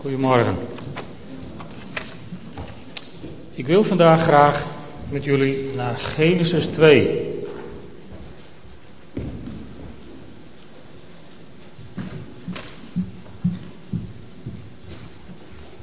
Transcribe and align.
Goedemorgen. 0.00 0.56
Ik 3.50 3.66
wil 3.66 3.84
vandaag 3.84 4.22
graag 4.22 4.66
met 5.08 5.24
jullie 5.24 5.70
naar 5.74 5.98
Genesis 5.98 6.66
2. 6.66 7.38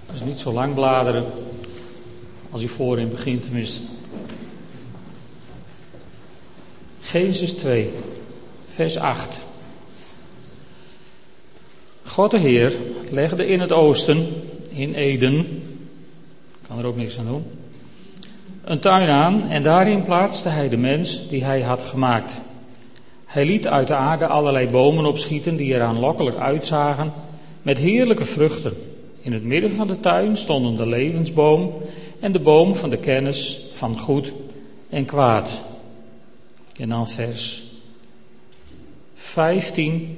Dat 0.06 0.16
is 0.16 0.22
niet 0.24 0.40
zo 0.40 0.52
lang 0.52 0.74
bladeren 0.74 1.26
als 2.50 2.62
je 2.62 2.68
voorin 2.68 3.10
begint 3.10 3.44
tenminste. 3.44 3.82
Genesis 7.02 7.54
2, 7.54 7.92
vers 8.74 8.98
8. 8.98 9.36
God 12.06 12.32
de 12.32 12.38
Heer 12.38 12.78
legde 13.12 13.48
in 13.48 13.60
het 13.60 13.72
oosten, 13.72 14.28
in 14.70 14.94
Eden, 14.94 15.64
kan 16.68 16.80
er 16.80 16.86
ook 16.86 16.98
niks 16.98 17.20
aan 17.20 17.26
doen, 17.26 17.44
een 18.64 18.80
tuin 18.80 19.10
aan 19.10 19.50
en 19.50 19.64
daarin 19.64 20.04
plaatste 20.04 20.50
hij 20.50 20.70
de 20.70 20.78
mens 20.78 21.28
die 21.28 21.44
hij 21.44 21.62
had 21.62 21.84
gemaakt. 21.84 22.42
Hij 23.26 23.46
liet 23.46 23.68
uit 23.68 23.88
de 23.88 23.96
aarde 23.96 24.28
allerlei 24.28 24.68
bomen 24.68 25.06
opschieten 25.06 25.56
die 25.56 25.74
er 25.74 25.82
aanlokkelijk 25.82 26.38
uitzagen, 26.38 27.12
met 27.62 27.78
heerlijke 27.78 28.26
vruchten. 28.26 28.74
In 29.22 29.34
het 29.34 29.44
midden 29.44 29.72
van 29.72 29.88
de 29.88 30.00
tuin 30.00 30.38
stonden 30.38 30.76
de 30.76 30.88
levensboom 30.88 31.74
en 32.20 32.32
de 32.32 32.40
boom 32.40 32.76
van 32.76 32.90
de 32.90 32.98
kennis 32.98 33.66
van 33.72 34.00
goed 34.00 34.34
en 34.90 35.06
kwaad. 35.06 35.62
En 36.78 36.90
dan 36.90 37.10
vers 37.10 37.64
15. 39.14 40.18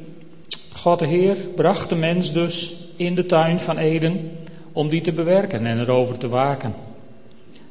God 0.82 1.00
de 1.00 1.06
Heer 1.06 1.36
bracht 1.56 1.90
de 1.90 1.96
mens 1.96 2.34
dus 2.34 2.76
in 2.96 3.16
de 3.16 3.26
tuin 3.26 3.60
van 3.60 3.78
Eden 3.78 4.32
om 4.72 4.90
die 4.90 5.02
te 5.02 5.12
bewerken 5.12 5.66
en 5.66 5.80
erover 5.80 6.18
te 6.18 6.30
waken. 6.30 6.74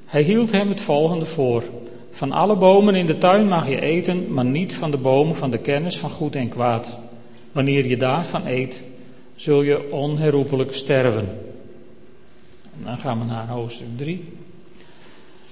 Hij 0.05 0.23
hield 0.23 0.53
hem 0.53 0.69
het 0.69 0.81
volgende 0.81 1.25
voor. 1.25 1.63
Van 2.11 2.33
alle 2.33 2.57
bomen 2.57 2.95
in 2.95 3.07
de 3.07 3.19
tuin 3.19 3.49
mag 3.49 3.69
je 3.69 3.81
eten, 3.81 4.33
maar 4.33 4.45
niet 4.45 4.75
van 4.75 4.91
de 4.91 4.97
boom 4.97 5.35
van 5.35 5.51
de 5.51 5.59
kennis 5.59 5.99
van 5.99 6.11
goed 6.11 6.35
en 6.35 6.49
kwaad. 6.49 6.99
Wanneer 7.53 7.87
je 7.87 7.97
daarvan 7.97 8.47
eet, 8.47 8.83
zul 9.35 9.63
je 9.63 9.93
onherroepelijk 9.93 10.75
sterven. 10.75 11.29
En 12.79 12.85
dan 12.85 12.97
gaan 12.97 13.19
we 13.19 13.25
naar 13.25 13.49
hoofdstuk 13.49 13.97
3. 13.97 14.25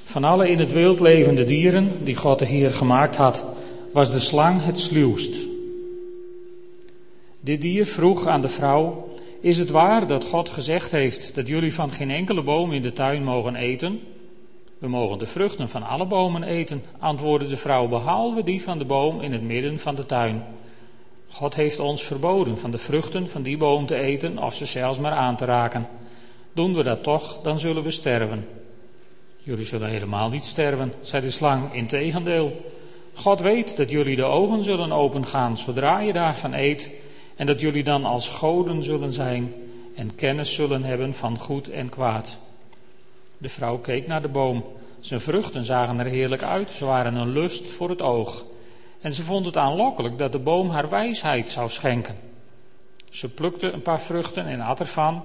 Van 0.04 0.24
alle 0.24 0.50
in 0.50 0.58
het 0.58 0.72
wild 0.72 1.00
levende 1.00 1.44
dieren 1.44 1.90
die 2.02 2.16
God 2.16 2.38
de 2.38 2.44
Heer 2.44 2.70
gemaakt 2.70 3.16
had, 3.16 3.44
was 3.92 4.12
de 4.12 4.20
slang 4.20 4.64
het 4.64 4.80
sluwst. 4.80 5.54
Dit 7.46 7.60
dier 7.60 7.86
vroeg 7.86 8.26
aan 8.26 8.40
de 8.40 8.48
vrouw: 8.48 9.08
Is 9.40 9.58
het 9.58 9.70
waar 9.70 10.06
dat 10.06 10.24
God 10.24 10.48
gezegd 10.48 10.90
heeft 10.90 11.34
dat 11.34 11.46
jullie 11.46 11.74
van 11.74 11.90
geen 11.90 12.10
enkele 12.10 12.42
boom 12.42 12.72
in 12.72 12.82
de 12.82 12.92
tuin 12.92 13.24
mogen 13.24 13.56
eten? 13.56 14.00
We 14.78 14.88
mogen 14.88 15.18
de 15.18 15.26
vruchten 15.26 15.68
van 15.68 15.82
alle 15.82 16.06
bomen 16.06 16.42
eten, 16.42 16.82
antwoordde 16.98 17.48
de 17.48 17.56
vrouw, 17.56 17.88
behalve 17.88 18.44
die 18.44 18.62
van 18.62 18.78
de 18.78 18.84
boom 18.84 19.20
in 19.20 19.32
het 19.32 19.42
midden 19.42 19.78
van 19.78 19.94
de 19.94 20.06
tuin. 20.06 20.44
God 21.28 21.54
heeft 21.54 21.78
ons 21.78 22.02
verboden 22.02 22.58
van 22.58 22.70
de 22.70 22.78
vruchten 22.78 23.28
van 23.28 23.42
die 23.42 23.56
boom 23.56 23.86
te 23.86 23.96
eten 23.96 24.38
of 24.38 24.54
ze 24.54 24.64
zelfs 24.66 24.98
maar 24.98 25.12
aan 25.12 25.36
te 25.36 25.44
raken. 25.44 25.86
Doen 26.52 26.74
we 26.74 26.82
dat 26.82 27.02
toch, 27.02 27.42
dan 27.42 27.58
zullen 27.58 27.82
we 27.82 27.90
sterven. 27.90 28.48
Jullie 29.38 29.64
zullen 29.64 29.88
helemaal 29.88 30.28
niet 30.28 30.44
sterven, 30.44 30.92
zei 31.00 31.22
de 31.22 31.30
slang, 31.30 31.72
integendeel. 31.72 32.64
God 33.14 33.40
weet 33.40 33.76
dat 33.76 33.90
jullie 33.90 34.16
de 34.16 34.24
ogen 34.24 34.62
zullen 34.62 34.92
opengaan 34.92 35.58
zodra 35.58 36.00
je 36.00 36.12
daarvan 36.12 36.52
eet 36.52 36.90
en 37.36 37.46
dat 37.46 37.60
jullie 37.60 37.84
dan 37.84 38.04
als 38.04 38.28
goden 38.28 38.84
zullen 38.84 39.12
zijn 39.12 39.54
en 39.94 40.14
kennis 40.14 40.54
zullen 40.54 40.84
hebben 40.84 41.14
van 41.14 41.38
goed 41.38 41.70
en 41.70 41.88
kwaad. 41.88 42.38
De 43.38 43.48
vrouw 43.48 43.78
keek 43.78 44.06
naar 44.06 44.22
de 44.22 44.28
boom. 44.28 44.64
Zijn 45.00 45.20
vruchten 45.20 45.64
zagen 45.64 45.98
er 45.98 46.06
heerlijk 46.06 46.42
uit, 46.42 46.70
ze 46.70 46.84
waren 46.84 47.14
een 47.14 47.32
lust 47.32 47.70
voor 47.70 47.88
het 47.88 48.02
oog. 48.02 48.44
En 49.00 49.14
ze 49.14 49.22
vond 49.22 49.46
het 49.46 49.56
aanlokkelijk 49.56 50.18
dat 50.18 50.32
de 50.32 50.38
boom 50.38 50.70
haar 50.70 50.88
wijsheid 50.88 51.50
zou 51.50 51.68
schenken. 51.68 52.16
Ze 53.10 53.28
plukte 53.28 53.70
een 53.70 53.82
paar 53.82 54.00
vruchten 54.00 54.46
en 54.46 54.60
at 54.60 54.80
ervan. 54.80 55.22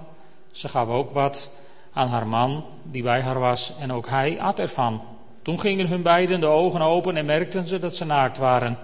Ze 0.51 0.67
gaf 0.67 0.87
ook 0.87 1.11
wat 1.11 1.49
aan 1.93 2.07
haar 2.07 2.27
man 2.27 2.65
die 2.83 3.03
bij 3.03 3.21
haar 3.21 3.39
was 3.39 3.73
en 3.79 3.93
ook 3.93 4.09
hij 4.09 4.39
at 4.39 4.59
ervan. 4.59 5.01
Toen 5.41 5.59
gingen 5.59 5.87
hun 5.87 6.01
beiden 6.01 6.39
de 6.39 6.45
ogen 6.45 6.81
open 6.81 7.17
en 7.17 7.25
merkten 7.25 7.67
ze 7.67 7.79
dat 7.79 7.95
ze 7.95 8.05
naakt 8.05 8.37
waren. 8.37 8.77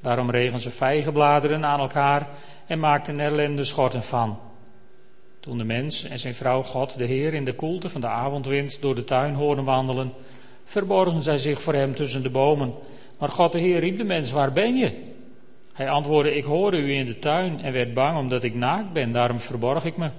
Daarom 0.00 0.30
regen 0.30 0.58
ze 0.58 0.70
vijgenbladeren 0.70 1.64
aan 1.64 1.80
elkaar 1.80 2.28
en 2.66 2.80
maakten 2.80 3.18
er 3.18 3.34
lendeschorten 3.34 4.02
van. 4.02 4.38
Toen 5.40 5.58
de 5.58 5.64
mens 5.64 6.04
en 6.04 6.18
zijn 6.18 6.34
vrouw 6.34 6.62
God, 6.62 6.98
de 6.98 7.04
Heer, 7.04 7.34
in 7.34 7.44
de 7.44 7.54
koelte 7.54 7.88
van 7.88 8.00
de 8.00 8.06
avondwind 8.06 8.80
door 8.80 8.94
de 8.94 9.04
tuin 9.04 9.34
hoorden 9.34 9.64
wandelen, 9.64 10.12
verborgen 10.64 11.22
zij 11.22 11.38
zich 11.38 11.62
voor 11.62 11.74
hem 11.74 11.94
tussen 11.94 12.22
de 12.22 12.30
bomen. 12.30 12.74
Maar 13.18 13.28
God, 13.28 13.52
de 13.52 13.58
Heer, 13.58 13.80
riep 13.80 13.98
de 13.98 14.04
mens, 14.04 14.30
waar 14.30 14.52
ben 14.52 14.76
je? 14.76 14.92
Hij 15.72 15.90
antwoordde, 15.90 16.34
ik 16.34 16.44
hoorde 16.44 16.76
u 16.76 16.92
in 16.92 17.06
de 17.06 17.18
tuin 17.18 17.62
en 17.62 17.72
werd 17.72 17.94
bang 17.94 18.18
omdat 18.18 18.42
ik 18.42 18.54
naakt 18.54 18.92
ben, 18.92 19.12
daarom 19.12 19.40
verborg 19.40 19.84
ik 19.84 19.96
me. 19.96 20.10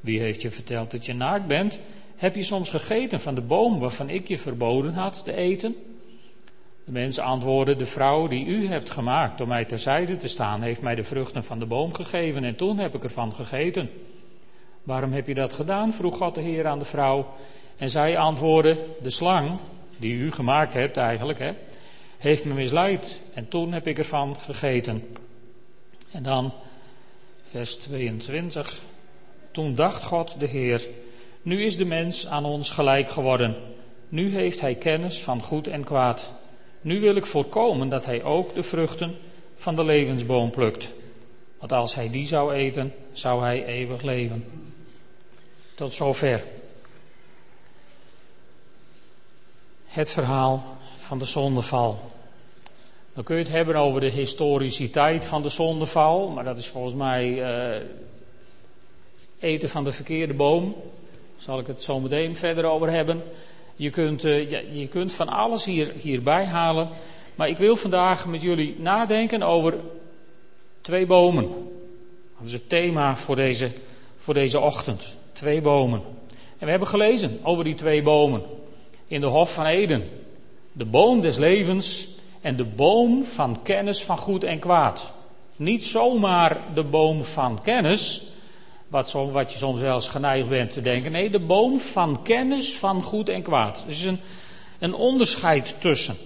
Wie 0.00 0.20
heeft 0.20 0.42
je 0.42 0.50
verteld 0.50 0.90
dat 0.90 1.06
je 1.06 1.14
naakt 1.14 1.46
bent? 1.46 1.78
Heb 2.16 2.34
je 2.34 2.42
soms 2.42 2.70
gegeten 2.70 3.20
van 3.20 3.34
de 3.34 3.40
boom 3.40 3.78
waarvan 3.78 4.08
ik 4.08 4.28
je 4.28 4.38
verboden 4.38 4.94
had 4.94 5.24
te 5.24 5.34
eten? 5.34 5.76
De 6.84 6.92
mens 6.92 7.18
antwoordde, 7.18 7.76
de 7.76 7.86
vrouw 7.86 8.28
die 8.28 8.46
u 8.46 8.66
hebt 8.66 8.90
gemaakt 8.90 9.40
om 9.40 9.48
mij 9.48 9.64
terzijde 9.64 10.16
te 10.16 10.28
staan, 10.28 10.62
heeft 10.62 10.82
mij 10.82 10.94
de 10.94 11.04
vruchten 11.04 11.44
van 11.44 11.58
de 11.58 11.66
boom 11.66 11.94
gegeven 11.94 12.44
en 12.44 12.56
toen 12.56 12.78
heb 12.78 12.94
ik 12.94 13.04
ervan 13.04 13.34
gegeten. 13.34 13.90
Waarom 14.82 15.12
heb 15.12 15.26
je 15.26 15.34
dat 15.34 15.52
gedaan? 15.52 15.92
vroeg 15.92 16.16
God 16.16 16.34
de 16.34 16.40
Heer 16.40 16.66
aan 16.66 16.78
de 16.78 16.84
vrouw. 16.84 17.34
En 17.76 17.90
zij 17.90 18.18
antwoordde, 18.18 18.78
de 19.02 19.10
slang, 19.10 19.50
die 19.96 20.14
u 20.14 20.32
gemaakt 20.32 20.74
hebt 20.74 20.96
eigenlijk, 20.96 21.38
hè, 21.38 21.52
heeft 22.18 22.44
me 22.44 22.54
misleid 22.54 23.20
en 23.34 23.48
toen 23.48 23.72
heb 23.72 23.86
ik 23.86 23.98
ervan 23.98 24.36
gegeten. 24.36 25.16
En 26.10 26.22
dan 26.22 26.52
vers 27.42 27.76
22. 27.76 28.82
Toen 29.50 29.74
dacht 29.74 30.02
God 30.02 30.40
de 30.40 30.46
Heer, 30.46 30.86
nu 31.42 31.64
is 31.64 31.76
de 31.76 31.84
mens 31.84 32.26
aan 32.26 32.44
ons 32.44 32.70
gelijk 32.70 33.08
geworden. 33.08 33.56
Nu 34.08 34.34
heeft 34.34 34.60
hij 34.60 34.74
kennis 34.74 35.22
van 35.22 35.42
goed 35.42 35.66
en 35.66 35.84
kwaad. 35.84 36.32
Nu 36.84 37.00
wil 37.00 37.16
ik 37.16 37.26
voorkomen 37.26 37.88
dat 37.88 38.06
hij 38.06 38.22
ook 38.22 38.54
de 38.54 38.62
vruchten 38.62 39.16
van 39.54 39.76
de 39.76 39.84
levensboom 39.84 40.50
plukt. 40.50 40.90
Want 41.58 41.72
als 41.72 41.94
hij 41.94 42.10
die 42.10 42.26
zou 42.26 42.52
eten, 42.52 42.94
zou 43.12 43.42
hij 43.42 43.64
eeuwig 43.64 44.02
leven. 44.02 44.44
Tot 45.74 45.92
zover. 45.92 46.42
Het 49.84 50.10
verhaal 50.10 50.64
van 50.96 51.18
de 51.18 51.24
zondeval. 51.24 51.98
Dan 53.14 53.24
kun 53.24 53.36
je 53.36 53.42
het 53.42 53.52
hebben 53.52 53.76
over 53.76 54.00
de 54.00 54.10
historiciteit 54.10 55.24
van 55.24 55.42
de 55.42 55.48
zondeval, 55.48 56.28
maar 56.28 56.44
dat 56.44 56.58
is 56.58 56.66
volgens 56.68 56.94
mij 56.94 57.28
uh, 57.28 57.86
eten 59.38 59.68
van 59.68 59.84
de 59.84 59.92
verkeerde 59.92 60.34
boom. 60.34 60.64
Daar 60.64 61.42
zal 61.42 61.58
ik 61.58 61.66
het 61.66 61.82
zo 61.82 62.00
meteen 62.00 62.36
verder 62.36 62.64
over 62.64 62.90
hebben. 62.90 63.22
Je 63.76 63.90
kunt, 63.90 64.22
ja, 64.22 64.60
je 64.70 64.86
kunt 64.88 65.12
van 65.12 65.28
alles 65.28 65.64
hier, 65.64 65.92
hierbij 65.96 66.44
halen. 66.44 66.88
Maar 67.34 67.48
ik 67.48 67.56
wil 67.56 67.76
vandaag 67.76 68.26
met 68.26 68.42
jullie 68.42 68.76
nadenken 68.78 69.42
over 69.42 69.78
twee 70.80 71.06
bomen. 71.06 71.44
Dat 72.38 72.46
is 72.46 72.52
het 72.52 72.68
thema 72.68 73.16
voor 73.16 73.36
deze, 73.36 73.70
voor 74.16 74.34
deze 74.34 74.60
ochtend. 74.60 75.16
Twee 75.32 75.60
bomen. 75.60 76.02
En 76.58 76.64
we 76.64 76.70
hebben 76.70 76.88
gelezen 76.88 77.38
over 77.42 77.64
die 77.64 77.74
twee 77.74 78.02
bomen. 78.02 78.42
In 79.06 79.20
de 79.20 79.26
Hof 79.26 79.54
van 79.54 79.66
Eden. 79.66 80.10
De 80.72 80.84
boom 80.84 81.20
des 81.20 81.36
levens 81.36 82.08
en 82.40 82.56
de 82.56 82.64
boom 82.64 83.24
van 83.24 83.62
kennis 83.62 84.02
van 84.02 84.18
goed 84.18 84.44
en 84.44 84.58
kwaad. 84.58 85.12
Niet 85.56 85.84
zomaar 85.84 86.60
de 86.74 86.82
boom 86.82 87.24
van 87.24 87.62
kennis, 87.62 88.26
wat, 88.88 89.10
zo, 89.10 89.30
wat 89.30 89.52
je 89.52 89.58
soms 89.58 89.80
wel 89.80 89.94
eens 89.94 90.08
geneigd 90.08 90.48
bent 90.48 90.72
te 90.72 90.80
denken. 90.80 91.12
Nee, 91.12 91.30
de 91.30 91.40
boom 91.40 91.80
van 91.80 92.22
kennis 92.22 92.76
van 92.76 93.02
goed 93.02 93.28
en 93.28 93.42
kwaad. 93.42 93.82
Er 93.86 93.92
is 93.92 94.04
een, 94.04 94.20
een 94.78 94.94
onderscheid 94.94 95.74
tussen. 95.80 96.16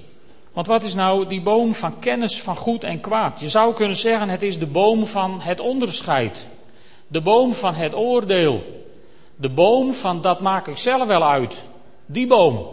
Want 0.53 0.67
wat 0.67 0.83
is 0.83 0.95
nou 0.95 1.27
die 1.27 1.43
boom 1.43 1.75
van 1.75 1.99
kennis 1.99 2.43
van 2.43 2.57
goed 2.57 2.85
en 2.85 3.01
kwaad? 3.01 3.41
Je 3.41 3.49
zou 3.49 3.75
kunnen 3.75 3.97
zeggen, 3.97 4.29
het 4.29 4.43
is 4.43 4.59
de 4.59 4.67
boom 4.67 5.07
van 5.07 5.41
het 5.41 5.61
onderscheid. 5.61 6.47
De 7.07 7.21
boom 7.21 7.55
van 7.55 7.75
het 7.75 7.95
oordeel. 7.95 8.85
De 9.37 9.51
boom 9.51 9.95
van 9.95 10.23
dat 10.23 10.41
maak 10.41 10.69
ik 10.69 10.77
zelf 10.77 11.07
wel 11.07 11.25
uit. 11.25 11.65
Die 12.07 12.27
boom, 12.27 12.67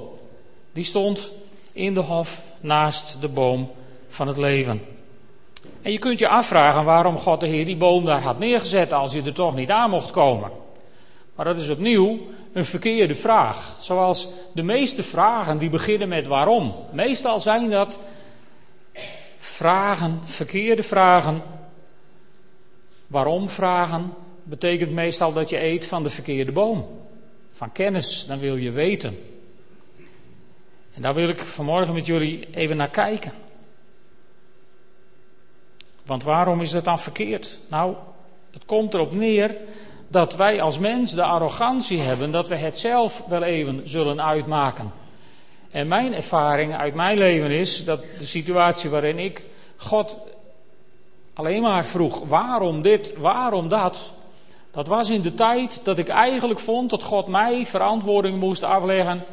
die 0.73 0.83
stond 0.83 1.31
in 1.73 1.93
de 1.93 1.99
hof 1.99 2.43
naast 2.59 3.17
de 3.21 3.27
boom 3.27 3.71
van 4.07 4.27
het 4.27 4.37
leven. 4.37 4.81
En 5.85 5.91
je 5.91 5.99
kunt 5.99 6.19
je 6.19 6.27
afvragen 6.27 6.83
waarom 6.83 7.17
God 7.17 7.39
de 7.39 7.47
Heer 7.47 7.65
die 7.65 7.77
boom 7.77 8.05
daar 8.05 8.21
had 8.21 8.39
neergezet 8.39 8.93
als 8.93 9.13
je 9.13 9.21
er 9.23 9.33
toch 9.33 9.55
niet 9.55 9.69
aan 9.69 9.89
mocht 9.89 10.11
komen. 10.11 10.51
Maar 11.35 11.45
dat 11.45 11.57
is 11.57 11.69
opnieuw 11.69 12.19
een 12.53 12.65
verkeerde 12.65 13.15
vraag. 13.15 13.77
Zoals 13.79 14.27
de 14.53 14.63
meeste 14.63 15.03
vragen 15.03 15.57
die 15.57 15.69
beginnen 15.69 16.07
met 16.07 16.27
waarom. 16.27 16.75
Meestal 16.91 17.39
zijn 17.39 17.69
dat 17.69 17.99
vragen, 19.37 20.21
verkeerde 20.23 20.83
vragen. 20.83 21.41
Waarom 23.07 23.49
vragen? 23.49 24.13
betekent 24.43 24.91
meestal 24.91 25.33
dat 25.33 25.49
je 25.49 25.63
eet 25.63 25.85
van 25.85 26.03
de 26.03 26.09
verkeerde 26.09 26.51
boom. 26.51 26.87
Van 27.51 27.71
kennis, 27.71 28.25
dan 28.25 28.39
wil 28.39 28.55
je 28.55 28.71
weten. 28.71 29.19
En 30.93 31.01
daar 31.01 31.13
wil 31.13 31.29
ik 31.29 31.39
vanmorgen 31.39 31.93
met 31.93 32.05
jullie 32.05 32.47
even 32.53 32.77
naar 32.77 32.89
kijken. 32.89 33.44
Want 36.05 36.23
waarom 36.23 36.61
is 36.61 36.71
dat 36.71 36.83
dan 36.83 36.99
verkeerd? 36.99 37.59
Nou, 37.69 37.95
het 38.51 38.65
komt 38.65 38.93
erop 38.93 39.13
neer 39.13 39.57
dat 40.07 40.35
wij 40.35 40.61
als 40.61 40.79
mens 40.79 41.11
de 41.11 41.23
arrogantie 41.23 41.99
hebben 41.99 42.31
dat 42.31 42.47
we 42.47 42.55
het 42.55 42.79
zelf 42.79 43.23
wel 43.27 43.43
even 43.43 43.81
zullen 43.83 44.23
uitmaken. 44.23 44.91
En 45.71 45.87
mijn 45.87 46.13
ervaring 46.13 46.75
uit 46.75 46.93
mijn 46.93 47.17
leven 47.17 47.51
is 47.51 47.85
dat 47.85 48.03
de 48.19 48.25
situatie 48.25 48.89
waarin 48.89 49.19
ik 49.19 49.45
God 49.77 50.17
alleen 51.33 51.61
maar 51.61 51.85
vroeg: 51.85 52.19
waarom 52.27 52.81
dit, 52.81 53.13
waarom 53.17 53.69
dat? 53.69 54.11
Dat 54.71 54.87
was 54.87 55.09
in 55.09 55.21
de 55.21 55.33
tijd 55.33 55.85
dat 55.85 55.97
ik 55.97 56.07
eigenlijk 56.07 56.59
vond 56.59 56.89
dat 56.89 57.03
God 57.03 57.27
mij 57.27 57.65
verantwoording 57.65 58.39
moest 58.39 58.63
afleggen 58.63 59.23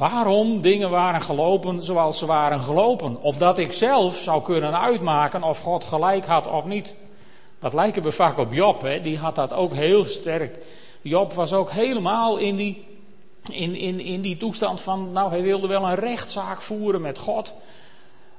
waarom 0.00 0.60
dingen 0.60 0.90
waren 0.90 1.20
gelopen 1.20 1.82
zoals 1.82 2.18
ze 2.18 2.26
waren 2.26 2.60
gelopen. 2.60 3.22
Opdat 3.22 3.58
ik 3.58 3.72
zelf 3.72 4.16
zou 4.16 4.42
kunnen 4.42 4.80
uitmaken 4.80 5.42
of 5.42 5.58
God 5.58 5.84
gelijk 5.84 6.26
had 6.26 6.46
of 6.46 6.64
niet. 6.64 6.94
Dat 7.58 7.74
lijken 7.74 8.02
we 8.02 8.12
vaak 8.12 8.38
op 8.38 8.52
Job, 8.52 8.80
hè? 8.82 9.02
die 9.02 9.18
had 9.18 9.34
dat 9.34 9.52
ook 9.52 9.74
heel 9.74 10.04
sterk. 10.04 10.58
Job 11.02 11.32
was 11.32 11.52
ook 11.52 11.70
helemaal 11.70 12.36
in 12.36 12.56
die, 12.56 12.84
in, 13.50 13.74
in, 13.74 14.00
in 14.00 14.20
die 14.20 14.36
toestand 14.36 14.80
van, 14.80 15.12
nou 15.12 15.30
hij 15.30 15.42
wilde 15.42 15.66
wel 15.66 15.84
een 15.84 15.94
rechtszaak 15.94 16.60
voeren 16.60 17.00
met 17.00 17.18
God. 17.18 17.52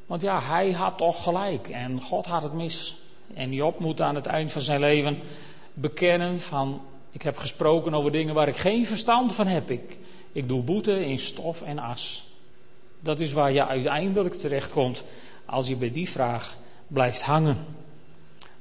Want 0.06 0.22
ja, 0.22 0.42
hij 0.42 0.72
had 0.72 0.98
toch 0.98 1.24
gelijk 1.24 1.70
en 1.70 2.02
God 2.02 2.26
had 2.26 2.44
het 2.44 2.54
mis. 2.54 2.98
En 3.34 3.54
Job 3.54 3.80
moet 3.80 4.02
aan 4.02 4.16
het 4.16 4.26
eind 4.26 4.52
van 4.52 4.62
zijn 4.62 4.80
leven 4.80 5.20
bekennen 5.74 6.40
van, 6.40 6.82
ik 7.12 7.22
heb 7.22 7.38
gesproken 7.38 7.94
over 7.94 8.12
dingen 8.12 8.34
waar 8.34 8.48
ik 8.48 8.58
geen 8.58 8.86
verstand 8.86 9.34
van 9.34 9.48
heb. 9.48 9.72
Ik, 9.72 10.00
ik 10.32 10.48
doe 10.48 10.64
boete 10.64 11.06
in 11.06 11.20
stof 11.20 11.62
en 11.62 11.80
as. 11.80 12.24
Dat 13.00 13.20
is 13.20 13.34
waar 13.34 13.52
je 13.52 13.68
uiteindelijk 13.68 14.36
terechtkomt 14.36 15.04
als 15.46 15.68
je 15.68 15.76
bij 15.76 15.92
die 15.92 16.10
vraag 16.10 16.58
blijft 16.88 17.22
hangen. 17.22 17.66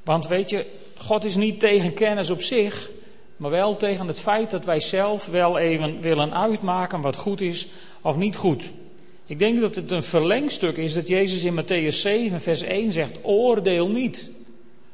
Want 0.04 0.26
weet 0.26 0.50
je, 0.50 0.66
God 0.96 1.24
is 1.24 1.36
niet 1.36 1.60
tegen 1.60 1.94
kennis 1.94 2.30
op 2.30 2.42
zich, 2.42 2.90
maar 3.36 3.50
wel 3.50 3.76
tegen 3.76 4.06
het 4.06 4.20
feit 4.20 4.50
dat 4.50 4.64
wij 4.64 4.80
zelf 4.80 5.26
wel 5.26 5.58
even 5.58 6.00
willen 6.00 6.34
uitmaken 6.34 7.00
wat 7.00 7.16
goed 7.16 7.40
is 7.40 7.68
of 8.00 8.16
niet 8.16 8.36
goed. 8.36 8.72
Ik 9.26 9.38
denk 9.38 9.60
dat 9.60 9.74
het 9.74 9.90
een 9.90 10.02
verlengstuk 10.02 10.76
is 10.76 10.94
dat 10.94 11.08
Jezus 11.08 11.44
in 11.44 11.62
Matthäus 11.62 11.94
7, 11.94 12.40
vers 12.40 12.62
1 12.62 12.90
zegt: 12.90 13.18
Oordeel 13.22 13.88
niet, 13.88 14.30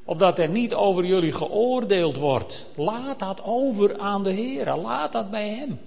opdat 0.04 0.38
er 0.38 0.48
niet 0.48 0.74
over 0.74 1.04
jullie 1.04 1.32
geoordeeld 1.32 2.16
wordt. 2.16 2.66
Laat 2.74 3.18
dat 3.18 3.44
over 3.44 3.98
aan 3.98 4.22
de 4.22 4.32
Heer, 4.32 4.76
laat 4.76 5.12
dat 5.12 5.30
bij 5.30 5.48
Hem. 5.48 5.78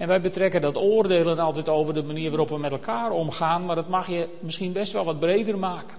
En 0.00 0.08
wij 0.08 0.20
betrekken 0.20 0.60
dat 0.60 0.76
oordelen 0.76 1.38
altijd 1.38 1.68
over 1.68 1.94
de 1.94 2.02
manier 2.02 2.30
waarop 2.30 2.48
we 2.48 2.58
met 2.58 2.72
elkaar 2.72 3.10
omgaan, 3.10 3.64
maar 3.64 3.74
dat 3.74 3.88
mag 3.88 4.08
je 4.08 4.28
misschien 4.38 4.72
best 4.72 4.92
wel 4.92 5.04
wat 5.04 5.18
breder 5.18 5.58
maken. 5.58 5.96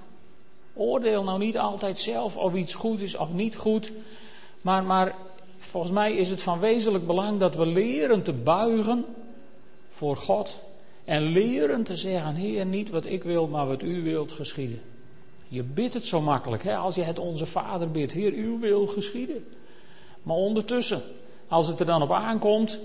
Oordeel 0.74 1.24
nou 1.24 1.40
niet 1.40 1.58
altijd 1.58 2.00
zelf 2.00 2.38
of 2.38 2.56
iets 2.56 2.74
goed 2.74 3.00
is 3.00 3.18
of 3.18 3.34
niet 3.34 3.56
goed, 3.56 3.92
maar, 4.62 4.84
maar 4.84 5.16
volgens 5.60 5.94
mij 5.94 6.14
is 6.14 6.30
het 6.30 6.42
van 6.42 6.60
wezenlijk 6.60 7.08
belang 7.08 7.40
dat 7.40 7.56
we 7.56 7.66
leren 7.66 8.24
te 8.24 8.34
buigen 8.34 9.06
voor 9.88 10.18
God 10.18 10.60
en 11.06 11.24
leren 11.24 11.84
te 11.84 11.96
zeggen, 11.96 12.36
Heer, 12.36 12.66
niet 12.66 12.90
wat 12.90 13.06
ik 13.06 13.24
wil, 13.24 13.48
maar 13.48 13.68
wat 13.68 13.84
u 13.84 14.04
wilt 14.04 14.32
geschieden. 14.32 14.82
Je 15.48 15.64
bidt 15.64 15.94
het 15.94 16.08
zo 16.08 16.22
makkelijk, 16.22 16.64
hè? 16.64 16.76
als 16.76 16.96
je 16.96 17.04
het 17.04 17.20
onze 17.20 17.46
Vader 17.46 17.92
bidt, 17.92 18.12
Heer, 18.12 18.34
uw 18.34 18.60
wil 18.60 18.88
geschieden. 18.88 19.46
Maar 20.24 20.36
ondertussen, 20.36 21.02
als 21.48 21.68
het 21.68 21.80
er 21.80 21.86
dan 21.86 22.02
op 22.02 22.12
aankomt, 22.12 22.80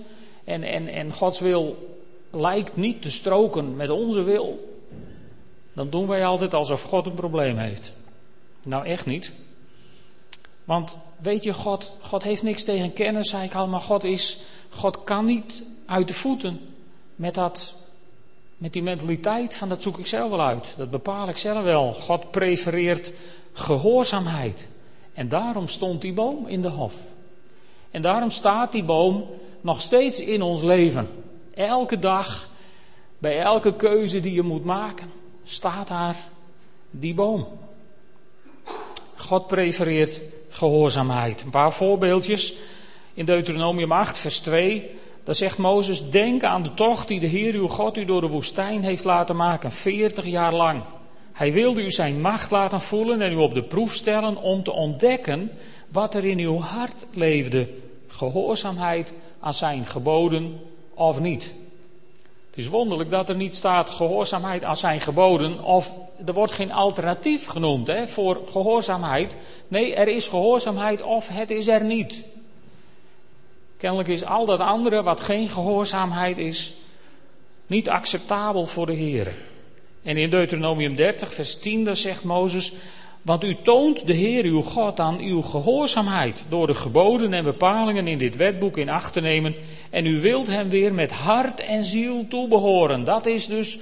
en, 0.46 0.62
en, 0.62 0.88
en 0.88 1.12
Gods 1.12 1.40
wil 1.40 1.96
lijkt 2.30 2.76
niet 2.76 3.02
te 3.02 3.10
stroken 3.10 3.76
met 3.76 3.90
onze 3.90 4.22
wil. 4.22 4.78
Dan 5.72 5.90
doen 5.90 6.06
wij 6.06 6.26
altijd 6.26 6.54
alsof 6.54 6.82
God 6.82 7.06
een 7.06 7.14
probleem 7.14 7.56
heeft. 7.56 7.92
Nou, 8.64 8.86
echt 8.86 9.06
niet. 9.06 9.32
Want 10.64 10.98
weet 11.18 11.44
je, 11.44 11.54
God, 11.54 11.96
God 12.00 12.22
heeft 12.22 12.42
niks 12.42 12.64
tegen 12.64 12.92
kennis, 12.92 13.30
zei 13.30 13.44
ik 13.44 13.54
al, 13.54 13.66
maar 13.66 13.80
God 13.80 14.04
is, 14.04 14.40
God 14.68 15.04
kan 15.04 15.24
niet 15.24 15.62
uit 15.86 16.08
de 16.08 16.14
voeten 16.14 16.60
met 17.16 17.34
dat, 17.34 17.74
met 18.56 18.72
die 18.72 18.82
mentaliteit 18.82 19.54
van 19.54 19.68
dat 19.68 19.82
zoek 19.82 19.98
ik 19.98 20.06
zelf 20.06 20.30
wel 20.30 20.42
uit. 20.42 20.74
Dat 20.76 20.90
bepaal 20.90 21.28
ik 21.28 21.36
zelf 21.36 21.62
wel. 21.62 21.94
God 21.94 22.30
prefereert 22.30 23.12
gehoorzaamheid. 23.52 24.68
En 25.12 25.28
daarom 25.28 25.68
stond 25.68 26.00
die 26.00 26.12
boom 26.12 26.46
in 26.46 26.62
de 26.62 26.68
hof. 26.68 26.94
En 27.90 28.02
daarom 28.02 28.30
staat 28.30 28.72
die 28.72 28.84
boom 28.84 29.26
nog 29.66 29.80
steeds 29.80 30.20
in 30.20 30.42
ons 30.42 30.62
leven. 30.62 31.08
Elke 31.54 31.98
dag, 31.98 32.48
bij 33.18 33.40
elke 33.40 33.74
keuze 33.74 34.20
die 34.20 34.34
je 34.34 34.42
moet 34.42 34.64
maken, 34.64 35.10
staat 35.44 35.88
daar 35.88 36.16
die 36.90 37.14
boom. 37.14 37.46
God 39.16 39.46
prefereert 39.46 40.20
gehoorzaamheid. 40.48 41.42
Een 41.42 41.50
paar 41.50 41.72
voorbeeldjes. 41.72 42.54
In 43.14 43.24
Deuteronomium 43.24 43.92
8, 43.92 44.18
vers 44.18 44.38
2, 44.38 44.90
daar 45.24 45.34
zegt 45.34 45.58
Mozes: 45.58 46.10
Denk 46.10 46.42
aan 46.42 46.62
de 46.62 46.74
tocht 46.74 47.08
die 47.08 47.20
de 47.20 47.26
Heer 47.26 47.54
uw 47.54 47.68
God 47.68 47.96
u 47.96 48.04
door 48.04 48.20
de 48.20 48.28
woestijn 48.28 48.82
heeft 48.82 49.04
laten 49.04 49.36
maken, 49.36 49.72
40 49.72 50.26
jaar 50.26 50.54
lang. 50.54 50.82
Hij 51.32 51.52
wilde 51.52 51.84
u 51.84 51.90
zijn 51.90 52.20
macht 52.20 52.50
laten 52.50 52.80
voelen 52.80 53.20
en 53.20 53.32
u 53.32 53.36
op 53.36 53.54
de 53.54 53.62
proef 53.62 53.94
stellen 53.94 54.36
om 54.36 54.62
te 54.62 54.72
ontdekken 54.72 55.50
wat 55.88 56.14
er 56.14 56.24
in 56.24 56.38
uw 56.38 56.58
hart 56.58 57.06
leefde. 57.12 57.68
Gehoorzaamheid 58.06 59.12
aan 59.46 59.54
zijn 59.54 59.86
geboden 59.86 60.60
of 60.94 61.20
niet. 61.20 61.54
Het 62.46 62.56
is 62.56 62.66
wonderlijk 62.66 63.10
dat 63.10 63.28
er 63.28 63.36
niet 63.36 63.56
staat 63.56 63.90
gehoorzaamheid 63.90 64.64
aan 64.64 64.76
zijn 64.76 65.00
geboden 65.00 65.64
of 65.64 65.90
er 66.26 66.32
wordt 66.32 66.52
geen 66.52 66.72
alternatief 66.72 67.46
genoemd 67.46 67.86
hè, 67.86 68.08
voor 68.08 68.40
gehoorzaamheid. 68.50 69.36
Nee, 69.68 69.94
er 69.94 70.08
is 70.08 70.26
gehoorzaamheid 70.26 71.02
of 71.02 71.28
het 71.28 71.50
is 71.50 71.68
er 71.68 71.84
niet. 71.84 72.22
Kennelijk 73.76 74.08
is 74.08 74.24
al 74.24 74.46
dat 74.46 74.60
andere 74.60 75.02
wat 75.02 75.20
geen 75.20 75.48
gehoorzaamheid 75.48 76.38
is, 76.38 76.74
niet 77.66 77.88
acceptabel 77.88 78.66
voor 78.66 78.86
de 78.86 78.94
Heer. 78.94 79.32
En 80.02 80.16
in 80.16 80.30
Deuteronomium 80.30 80.96
30, 80.96 81.34
vers 81.34 81.58
10, 81.58 81.84
daar 81.84 81.96
zegt 81.96 82.24
Mozes: 82.24 82.72
want 83.26 83.44
u 83.44 83.56
toont 83.62 84.06
de 84.06 84.12
Heer 84.12 84.44
uw 84.44 84.62
God 84.62 85.00
aan 85.00 85.18
uw 85.18 85.42
gehoorzaamheid 85.42 86.44
door 86.48 86.66
de 86.66 86.74
geboden 86.74 87.32
en 87.32 87.44
bepalingen 87.44 88.06
in 88.06 88.18
dit 88.18 88.36
wetboek 88.36 88.76
in 88.76 88.88
acht 88.88 89.12
te 89.12 89.20
nemen. 89.20 89.54
En 89.90 90.06
u 90.06 90.20
wilt 90.20 90.46
hem 90.46 90.68
weer 90.68 90.94
met 90.94 91.12
hart 91.12 91.60
en 91.60 91.84
ziel 91.84 92.26
toebehoren. 92.28 93.04
Dat 93.04 93.26
is 93.26 93.46
dus 93.46 93.78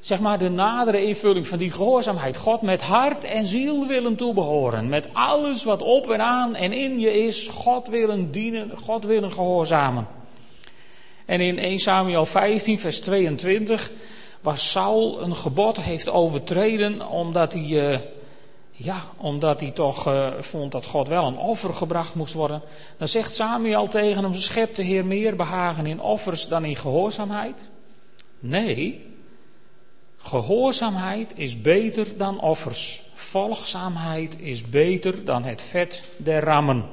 zeg 0.00 0.20
maar 0.20 0.38
de 0.38 0.48
nadere 0.48 1.04
invulling 1.04 1.46
van 1.46 1.58
die 1.58 1.70
gehoorzaamheid. 1.70 2.36
God 2.36 2.62
met 2.62 2.82
hart 2.82 3.24
en 3.24 3.46
ziel 3.46 3.86
willen 3.86 4.16
toebehoren. 4.16 4.88
Met 4.88 5.08
alles 5.12 5.64
wat 5.64 5.82
op 5.82 6.10
en 6.10 6.22
aan 6.22 6.54
en 6.54 6.72
in 6.72 6.98
je 6.98 7.24
is. 7.24 7.48
God 7.48 7.88
willen 7.88 8.30
dienen, 8.30 8.70
God 8.76 9.04
willen 9.04 9.32
gehoorzamen. 9.32 10.06
En 11.24 11.40
in 11.40 11.58
1 11.58 11.78
Samuel 11.78 12.26
15, 12.26 12.78
vers 12.78 13.00
22, 13.00 13.90
waar 14.40 14.58
Saul 14.58 15.22
een 15.22 15.36
gebod 15.36 15.80
heeft 15.80 16.10
overtreden 16.10 17.08
omdat 17.08 17.52
hij. 17.52 17.92
Uh, 17.92 17.96
ja, 18.76 19.02
omdat 19.16 19.60
hij 19.60 19.70
toch 19.70 20.08
uh, 20.08 20.28
vond 20.38 20.72
dat 20.72 20.86
God 20.86 21.08
wel 21.08 21.26
een 21.26 21.38
offer 21.38 21.74
gebracht 21.74 22.14
moest 22.14 22.34
worden. 22.34 22.62
Dan 22.98 23.08
zegt 23.08 23.34
Samuel 23.34 23.88
tegen 23.88 24.22
hem: 24.22 24.34
Schept 24.34 24.76
de 24.76 24.82
Heer 24.82 25.06
meer 25.06 25.36
behagen 25.36 25.86
in 25.86 26.00
offers 26.00 26.48
dan 26.48 26.64
in 26.64 26.76
gehoorzaamheid? 26.76 27.64
Nee, 28.38 29.14
gehoorzaamheid 30.16 31.32
is 31.36 31.60
beter 31.60 32.16
dan 32.16 32.40
offers. 32.40 33.02
Volgzaamheid 33.14 34.36
is 34.38 34.68
beter 34.68 35.24
dan 35.24 35.44
het 35.44 35.62
vet 35.62 36.02
der 36.16 36.42
rammen. 36.42 36.84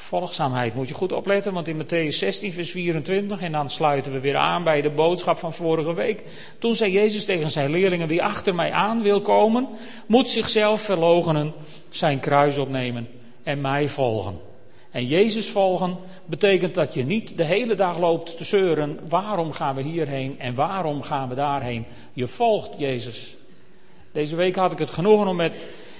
Volgzaamheid 0.00 0.74
moet 0.74 0.88
je 0.88 0.94
goed 0.94 1.12
opletten, 1.12 1.52
want 1.52 1.68
in 1.68 1.82
Matthäus 1.82 2.16
16, 2.16 2.52
vers 2.52 2.70
24, 2.70 3.40
en 3.40 3.52
dan 3.52 3.68
sluiten 3.68 4.12
we 4.12 4.20
weer 4.20 4.36
aan 4.36 4.64
bij 4.64 4.82
de 4.82 4.90
boodschap 4.90 5.38
van 5.38 5.52
vorige 5.52 5.94
week. 5.94 6.24
Toen 6.58 6.76
zei 6.76 6.92
Jezus 6.92 7.24
tegen 7.24 7.50
zijn 7.50 7.70
leerlingen: 7.70 8.08
Wie 8.08 8.22
achter 8.22 8.54
mij 8.54 8.72
aan 8.72 9.02
wil 9.02 9.20
komen, 9.20 9.68
moet 10.06 10.28
zichzelf 10.28 10.80
verloochenen, 10.80 11.52
zijn 11.88 12.20
kruis 12.20 12.58
opnemen 12.58 13.08
en 13.42 13.60
mij 13.60 13.88
volgen. 13.88 14.40
En 14.90 15.06
Jezus 15.06 15.48
volgen 15.48 15.96
betekent 16.26 16.74
dat 16.74 16.94
je 16.94 17.04
niet 17.04 17.36
de 17.36 17.44
hele 17.44 17.74
dag 17.74 17.98
loopt 17.98 18.36
te 18.36 18.44
zeuren: 18.44 19.00
waarom 19.08 19.52
gaan 19.52 19.74
we 19.74 19.82
hierheen 19.82 20.40
en 20.40 20.54
waarom 20.54 21.02
gaan 21.02 21.28
we 21.28 21.34
daarheen? 21.34 21.84
Je 22.12 22.26
volgt 22.28 22.70
Jezus. 22.76 23.34
Deze 24.12 24.36
week 24.36 24.56
had 24.56 24.72
ik 24.72 24.78
het 24.78 24.90
genoegen 24.90 25.26
om 25.26 25.36
met 25.36 25.52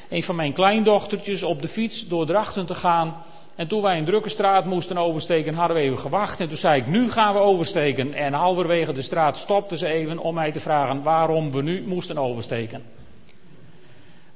een 0.09 0.23
van 0.23 0.37
mijn 0.37 0.53
kleindochtertjes 0.53 1.43
op 1.43 1.63
de 1.63 1.69
fiets 1.69 2.09
door 2.09 2.27
Drachten 2.27 2.67
te 2.67 2.75
gaan. 2.75 3.23
En 3.59 3.69
toen 3.69 3.83
wij 3.83 3.99
een 3.99 4.05
drukke 4.05 4.29
straat 4.29 4.65
moesten 4.65 4.99
oversteken, 4.99 5.55
hadden 5.55 5.77
we 5.77 5.83
even 5.83 5.99
gewacht. 5.99 6.41
En 6.41 6.49
toen 6.49 6.57
zei 6.57 6.81
ik, 6.81 6.87
nu 6.87 7.11
gaan 7.11 7.35
we 7.35 7.41
oversteken. 7.41 8.15
En 8.15 8.33
halverwege 8.33 8.93
de 8.93 9.03
straat 9.03 9.39
stopte 9.39 9.77
ze 9.77 9.87
even 9.87 10.19
om 10.19 10.35
mij 10.35 10.53
te 10.53 10.61
vragen 10.61 11.03
waarom 11.03 11.51
we 11.51 11.63
nu 11.63 11.83
moesten 11.87 12.19
oversteken. 12.19 12.85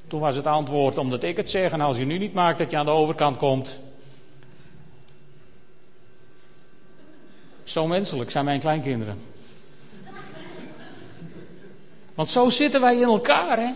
Toen 0.07 0.21
was 0.21 0.37
het 0.37 0.47
antwoord, 0.47 0.99
omdat 0.99 1.23
ik 1.23 1.37
het 1.37 1.51
zeg, 1.51 1.73
en 1.73 1.81
als 1.81 1.97
je 1.97 2.05
nu 2.05 2.19
niet 2.19 2.35
maakt 2.35 2.59
dat 2.59 2.71
je 2.71 2.77
aan 2.77 2.85
de 2.85 2.91
overkant 2.91 3.37
komt. 3.37 3.79
Zo 7.65 7.87
menselijk 7.87 8.31
zijn 8.31 8.45
mijn 8.45 8.61
kleinkinderen. 8.61 9.19
Want 12.15 12.29
zo 12.29 12.49
zitten 12.49 12.81
wij 12.81 12.97
in 12.97 13.09
elkaar, 13.09 13.59
hè. 13.59 13.71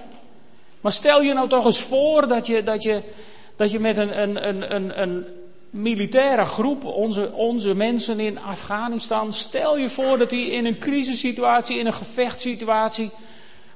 Maar 0.81 0.93
stel 0.93 1.23
je 1.23 1.33
nou 1.33 1.49
toch 1.49 1.65
eens 1.65 1.81
voor 1.81 2.29
dat 2.29 2.47
je, 2.47 2.63
dat 2.63 2.83
je, 2.83 3.03
dat 3.57 3.71
je 3.71 3.81
met 3.81 3.97
een, 3.97 4.23
een, 4.23 4.49
een, 4.75 5.03
een, 5.03 5.27
militaire 5.77 6.45
groep, 6.45 6.85
onze, 6.85 7.33
onze 7.33 7.75
mensen 7.75 8.21
in 8.21 8.39
Afghanistan, 8.39 9.33
stel 9.33 9.79
je 9.79 9.91
voor 9.91 10.19
dat 10.19 10.31
die 10.31 10.51
in 10.51 10.67
een 10.67 10.79
crisissituatie, 10.79 11.79
in 11.79 11.87
een 11.87 11.95
gevechtssituatie, 11.95 13.11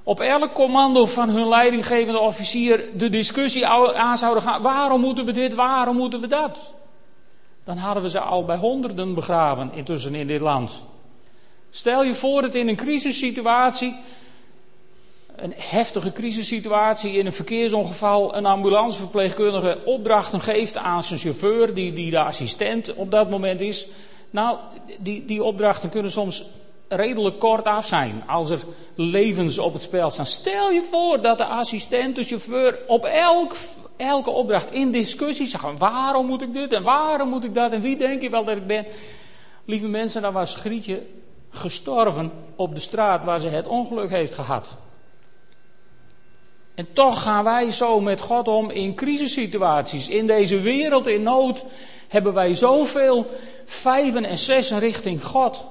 op 0.03 0.21
elk 0.21 0.53
commando 0.53 1.07
van 1.07 1.29
hun 1.29 1.49
leidinggevende 1.49 2.19
officier 2.19 2.85
de 2.95 3.09
discussie 3.09 3.67
aan 3.67 4.19
zouden 4.19 4.43
gaan. 4.43 4.63
Waarom 4.63 5.01
moeten 5.01 5.25
we 5.25 5.33
dit, 5.33 5.55
waarom 5.55 5.97
moeten 5.97 6.21
we 6.21 6.27
dat? 6.27 6.75
Dan 7.65 7.77
hadden 7.77 8.03
we 8.03 8.11
ze 8.11 8.21
al 8.21 8.45
bij 8.45 8.57
honderden 8.57 9.15
begraven 9.15 9.71
intussen 9.75 10.15
in 10.15 10.27
dit 10.27 10.41
land. 10.41 10.83
Stel 11.71 12.05
je 12.05 12.15
voor 12.15 12.43
dat 12.43 12.55
in 12.55 12.69
een 12.69 12.77
crisissituatie 12.77 13.97
een 15.43 15.55
heftige 15.57 16.13
crisissituatie, 16.13 17.13
in 17.13 17.27
een 17.27 17.33
verkeersongeval, 17.33 18.37
een 18.37 18.47
ambulanceverpleegkundige 18.47 19.79
opdrachten 19.85 20.41
geeft 20.41 20.77
aan 20.77 21.03
zijn 21.03 21.21
chauffeur, 21.21 21.75
die, 21.75 21.93
die 21.93 22.11
de 22.11 22.21
assistent 22.21 22.95
op 22.95 23.11
dat 23.11 23.31
moment 23.31 23.61
is. 23.61 23.87
Nou, 24.31 24.57
die, 24.99 25.25
die 25.25 25.43
opdrachten 25.43 25.91
kunnen 25.91 26.11
soms 26.11 26.45
redelijk 26.89 27.39
kort 27.39 27.65
af 27.65 27.87
zijn 27.87 28.23
als 28.27 28.51
er 28.51 28.61
levens 28.95 29.59
op 29.59 29.73
het 29.73 29.83
spel 29.83 30.11
staan. 30.11 30.27
Stel 30.27 30.71
je 30.71 30.89
voor 30.91 31.21
dat 31.21 31.39
de 31.39 31.45
assistent, 31.45 32.17
de 32.17 32.25
chauffeur, 32.25 32.79
op 32.87 33.05
elk, 33.05 33.55
elke 33.97 34.31
opdracht 34.31 34.73
in 34.73 34.91
discussie 34.91 35.47
zegt: 35.47 35.79
waarom 35.79 36.27
moet 36.27 36.43
ik 36.43 36.53
dit 36.53 36.73
en 36.73 36.83
waarom 36.83 37.29
moet 37.29 37.45
ik 37.45 37.55
dat 37.55 37.73
en 37.73 37.81
wie 37.81 37.97
denk 37.97 38.23
je 38.23 38.31
wel 38.31 38.45
dat 38.45 38.57
ik 38.57 38.67
ben? 38.67 38.87
Lieve 39.65 39.89
mensen, 39.89 40.23
dan 40.23 40.33
was 40.33 40.55
Grietje 40.55 41.03
gestorven 41.51 42.33
op 42.57 42.75
de 42.75 42.81
straat 42.81 43.25
waar 43.25 43.41
ze 43.41 43.49
het 43.49 43.67
ongeluk 43.67 44.11
heeft 44.11 44.35
gehad. 44.35 44.67
En 46.81 46.93
toch 46.93 47.23
gaan 47.23 47.45
wij 47.45 47.71
zo 47.71 48.01
met 48.01 48.21
God 48.21 48.49
om 48.49 48.71
in 48.71 48.95
crisissituaties. 48.95 50.09
In 50.09 50.27
deze 50.27 50.61
wereld 50.61 51.07
in 51.07 51.23
nood 51.23 51.65
hebben 52.09 52.35
wij 52.35 52.55
zoveel 52.55 53.27
vijven 53.65 54.25
en 54.25 54.39
zessen 54.39 54.79
richting 54.79 55.25
God. 55.25 55.65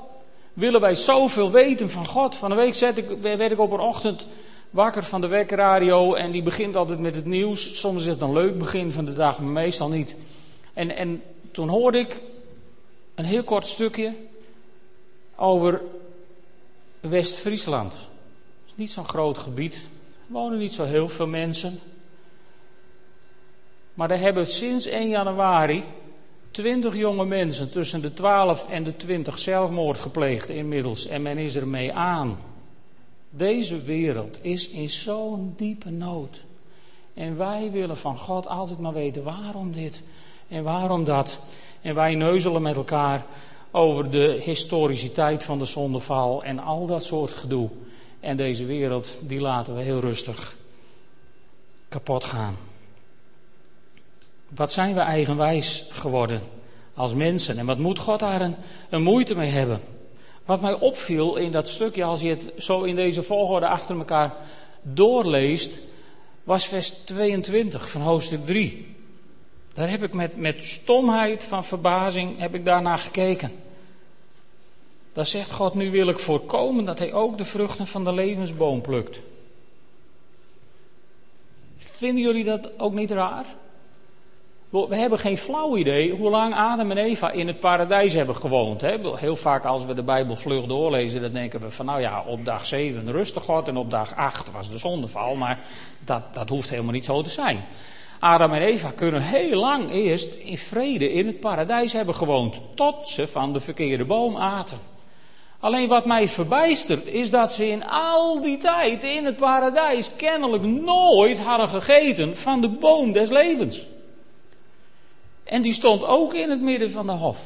Willen 0.53 0.81
wij 0.81 0.95
zoveel 0.95 1.51
weten 1.51 1.89
van 1.89 2.05
God. 2.05 2.35
Van 2.35 2.49
de 2.49 2.55
week 2.55 2.75
zet 2.75 2.97
ik, 2.97 3.09
werd 3.21 3.51
ik 3.51 3.59
op 3.59 3.71
een 3.71 3.79
ochtend 3.79 4.27
wakker 4.69 5.03
van 5.03 5.21
de 5.21 5.27
wekradio 5.27 6.13
en 6.13 6.31
die 6.31 6.43
begint 6.43 6.75
altijd 6.75 6.99
met 6.99 7.15
het 7.15 7.25
nieuws. 7.25 7.79
Soms 7.79 8.01
is 8.01 8.07
het 8.07 8.21
een 8.21 8.33
leuk 8.33 8.57
begin 8.57 8.91
van 8.91 9.05
de 9.05 9.13
dag, 9.13 9.39
maar 9.39 9.51
meestal 9.51 9.89
niet. 9.89 10.15
En, 10.73 10.95
en 10.95 11.23
toen 11.51 11.69
hoorde 11.69 11.99
ik 11.99 12.17
een 13.15 13.25
heel 13.25 13.43
kort 13.43 13.65
stukje 13.65 14.13
over 15.35 15.81
West-Friesland. 16.99 17.93
Niet 18.75 18.91
zo'n 18.91 19.07
groot 19.07 19.37
gebied, 19.37 19.79
wonen 20.29 20.57
niet 20.57 20.73
zo 20.73 20.83
heel 20.83 21.09
veel 21.09 21.27
mensen. 21.27 21.79
Maar 23.93 24.11
er 24.11 24.19
hebben 24.19 24.47
sinds 24.47 24.85
1 24.85 25.09
januari 25.09 25.83
20 26.51 26.95
jonge 26.95 27.25
mensen 27.25 27.71
tussen 27.71 28.01
de 28.01 28.13
12 28.13 28.69
en 28.69 28.83
de 28.83 28.95
20 28.95 29.39
zelfmoord 29.39 29.99
gepleegd 29.99 30.49
inmiddels. 30.49 31.07
En 31.07 31.21
men 31.21 31.37
is 31.37 31.55
ermee 31.55 31.93
aan. 31.93 32.39
Deze 33.29 33.83
wereld 33.83 34.39
is 34.41 34.69
in 34.69 34.89
zo'n 34.89 35.53
diepe 35.57 35.89
nood. 35.89 36.43
En 37.13 37.37
wij 37.37 37.71
willen 37.71 37.97
van 37.97 38.17
God 38.17 38.47
altijd 38.47 38.79
maar 38.79 38.93
weten 38.93 39.23
waarom 39.23 39.71
dit 39.71 40.01
en 40.47 40.63
waarom 40.63 41.03
dat. 41.03 41.39
En 41.81 41.95
wij 41.95 42.15
neuzelen 42.15 42.61
met 42.61 42.75
elkaar 42.75 43.25
over 43.71 44.09
de 44.09 44.41
historiciteit 44.43 45.43
van 45.43 45.59
de 45.59 45.65
zondeval 45.65 46.43
en 46.43 46.59
al 46.59 46.85
dat 46.85 47.03
soort 47.03 47.31
gedoe. 47.31 47.69
En 48.19 48.37
deze 48.37 48.65
wereld, 48.65 49.17
die 49.21 49.39
laten 49.39 49.75
we 49.75 49.81
heel 49.81 49.99
rustig 49.99 50.55
kapot 51.89 52.23
gaan. 52.23 52.57
Wat 54.49 54.71
zijn 54.71 54.93
we 54.93 54.99
eigenwijs 54.99 55.87
geworden 55.91 56.41
als 56.93 57.13
mensen? 57.13 57.57
En 57.57 57.65
wat 57.65 57.77
moet 57.77 57.99
God 57.99 58.19
daar 58.19 58.53
een, 58.89 59.03
moeite 59.03 59.35
mee 59.35 59.49
hebben? 59.49 59.81
Wat 60.45 60.61
mij 60.61 60.73
opviel 60.73 61.35
in 61.35 61.51
dat 61.51 61.69
stukje, 61.69 62.03
als 62.03 62.21
je 62.21 62.29
het 62.29 62.51
zo 62.57 62.83
in 62.83 62.95
deze 62.95 63.23
volgorde 63.23 63.67
achter 63.67 63.97
elkaar 63.97 64.33
doorleest, 64.81 65.79
was 66.43 66.65
vers 66.65 66.89
22 66.89 67.89
van 67.89 68.01
hoofdstuk 68.01 68.45
3. 68.45 68.95
Daar 69.73 69.89
heb 69.89 70.03
ik 70.03 70.13
met, 70.13 70.37
met 70.37 70.63
stomheid 70.63 71.43
van 71.43 71.65
verbazing 71.65 72.39
heb 72.39 72.55
ik 72.55 72.65
daarnaar 72.65 72.97
gekeken. 72.97 73.51
Dan 75.19 75.27
zegt 75.27 75.51
God, 75.51 75.73
nu 75.73 75.91
wil 75.91 76.09
ik 76.09 76.19
voorkomen 76.19 76.85
dat 76.85 76.99
hij 76.99 77.13
ook 77.13 77.37
de 77.37 77.45
vruchten 77.45 77.85
van 77.85 78.03
de 78.03 78.13
levensboom 78.13 78.81
plukt. 78.81 79.21
Vinden 81.77 82.23
jullie 82.23 82.43
dat 82.43 82.69
ook 82.77 82.93
niet 82.93 83.11
raar? 83.11 83.45
We 84.69 84.95
hebben 84.95 85.19
geen 85.19 85.37
flauw 85.37 85.77
idee 85.77 86.11
hoe 86.11 86.29
lang 86.29 86.55
Adam 86.55 86.91
en 86.91 86.97
Eva 86.97 87.31
in 87.31 87.47
het 87.47 87.59
paradijs 87.59 88.13
hebben 88.13 88.35
gewoond. 88.35 88.81
Heel 89.15 89.35
vaak 89.35 89.65
als 89.65 89.85
we 89.85 89.93
de 89.93 90.03
Bijbel 90.03 90.35
vlug 90.35 90.65
doorlezen, 90.65 91.21
dan 91.21 91.31
denken 91.31 91.59
we 91.59 91.71
van 91.71 91.85
nou 91.85 92.01
ja, 92.01 92.23
op 92.27 92.45
dag 92.45 92.65
7 92.65 93.11
rustig 93.11 93.43
God 93.43 93.67
en 93.67 93.77
op 93.77 93.89
dag 93.89 94.15
8 94.15 94.51
was 94.51 94.69
de 94.69 94.77
zondeval. 94.77 95.35
Maar 95.35 95.59
dat, 96.05 96.33
dat 96.33 96.49
hoeft 96.49 96.69
helemaal 96.69 96.93
niet 96.93 97.05
zo 97.05 97.21
te 97.21 97.29
zijn. 97.29 97.65
Adam 98.19 98.53
en 98.53 98.61
Eva 98.61 98.91
kunnen 98.95 99.21
heel 99.21 99.59
lang 99.59 99.91
eerst 99.91 100.33
in 100.35 100.57
vrede 100.57 101.11
in 101.11 101.27
het 101.27 101.39
paradijs 101.39 101.93
hebben 101.93 102.15
gewoond, 102.15 102.61
tot 102.75 103.07
ze 103.07 103.27
van 103.27 103.53
de 103.53 103.59
verkeerde 103.59 104.05
boom 104.05 104.37
aten. 104.37 104.97
Alleen 105.59 105.87
wat 105.87 106.05
mij 106.05 106.27
verbijstert 106.27 107.07
is 107.07 107.29
dat 107.29 107.53
ze 107.53 107.69
in 107.69 107.85
al 107.87 108.41
die 108.41 108.57
tijd 108.57 109.03
in 109.03 109.25
het 109.25 109.35
paradijs 109.35 110.09
kennelijk 110.15 110.63
nooit 110.63 111.39
hadden 111.39 111.69
gegeten 111.69 112.37
van 112.37 112.61
de 112.61 112.69
boom 112.69 113.11
des 113.11 113.29
levens. 113.29 113.85
En 115.43 115.61
die 115.61 115.73
stond 115.73 116.03
ook 116.05 116.33
in 116.33 116.49
het 116.49 116.61
midden 116.61 116.91
van 116.91 117.05
de 117.05 117.11
hof. 117.11 117.39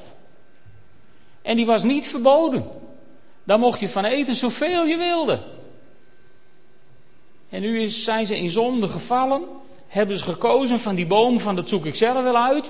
En 1.42 1.56
die 1.56 1.66
was 1.66 1.84
niet 1.84 2.08
verboden. 2.08 2.66
Daar 3.44 3.60
mocht 3.60 3.80
je 3.80 3.90
van 3.90 4.06
eten 4.06 4.36
zoveel 4.36 4.86
je 4.86 4.98
wilde. 4.98 5.40
En 7.50 7.62
nu 7.62 7.88
zijn 7.88 8.26
ze 8.26 8.38
in 8.38 8.50
zonde 8.50 8.88
gevallen. 8.88 9.42
Hebben 9.88 10.18
ze 10.18 10.24
gekozen 10.24 10.80
van 10.80 10.96
die 10.96 11.08
boom 11.08 11.40
van 11.40 11.56
dat 11.56 11.70
zoek 11.70 11.86
ik 11.86 11.96
zelf 11.96 12.24
wel 12.24 12.38
uit. 12.38 12.66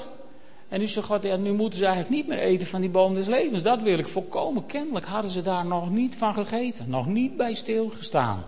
En 0.74 0.80
nu 0.80 0.88
zegt 0.88 1.08
God, 1.08 1.24
ja, 1.24 1.36
nu 1.36 1.52
moeten 1.52 1.80
ze 1.80 1.86
eigenlijk 1.86 2.16
niet 2.16 2.28
meer 2.28 2.40
eten 2.40 2.68
van 2.68 2.82
die 2.82 2.90
boom 2.90 3.16
des 3.16 3.28
levens. 3.28 3.64
Dat 3.64 3.82
wil 3.82 3.98
ik 3.98 4.08
voorkomen. 4.08 4.66
Kennelijk 4.66 5.06
hadden 5.06 5.32
ze 5.32 5.42
daar 5.42 5.66
nog 5.66 5.90
niet 5.90 6.16
van 6.16 6.34
gegeten. 6.34 6.90
Nog 6.90 7.08
niet 7.08 7.38
bij 7.38 7.54
stilgestaan. 7.54 8.44